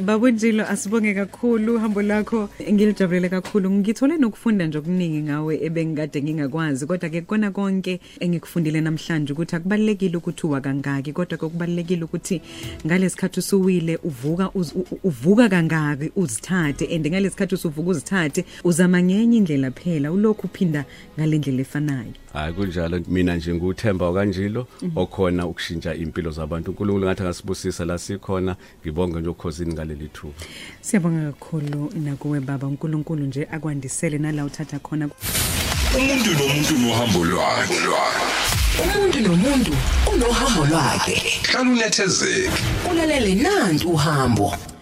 [0.00, 3.70] babunjilo asibonge kakhulu uhambo lakho ngilijabulele kakhulu.
[3.70, 10.16] Ngithole nokufunda nje okuningi ngawe ebengikade ngingakwazi kodwa ke kona konke engikufundile namhlanje ukuthi akubalekile
[10.16, 12.42] ukuthi uwa kangaki kodwa ke kubalekile ukuthi
[12.86, 16.94] ngalesikhathi usuwile uvuka uz- u- u- uvuka kangaki uzithathe.
[16.94, 20.84] And ngalesikhathi usuvuka uzithathe uzama ngenye indlela phela ulokhu uphinda
[21.18, 22.12] ngalendlela efanayo.
[22.32, 23.00] Hayi kunjalo.
[23.08, 24.66] Mina nje nguthemba kanjilo
[24.96, 26.70] okhona ukushintsha impilo zabantu.
[26.70, 30.34] uNkulunkulu ngathi ngasibusisa la sikhona ngibonge nje ukhosini ngaleli thuba.
[30.80, 32.66] Siyabonga kakhulu nakuwe baba.
[32.66, 35.08] uNkulunkulu nje akwandisele nala uthatha khona.
[35.96, 37.78] Umuntu nomuntu nohambo lwakhe.
[38.82, 39.72] Umuntu nomuntu
[40.12, 41.22] unohambo lwakhe.
[41.42, 42.50] Hlala unethezeke
[42.90, 44.75] ulalele nantu uhambo.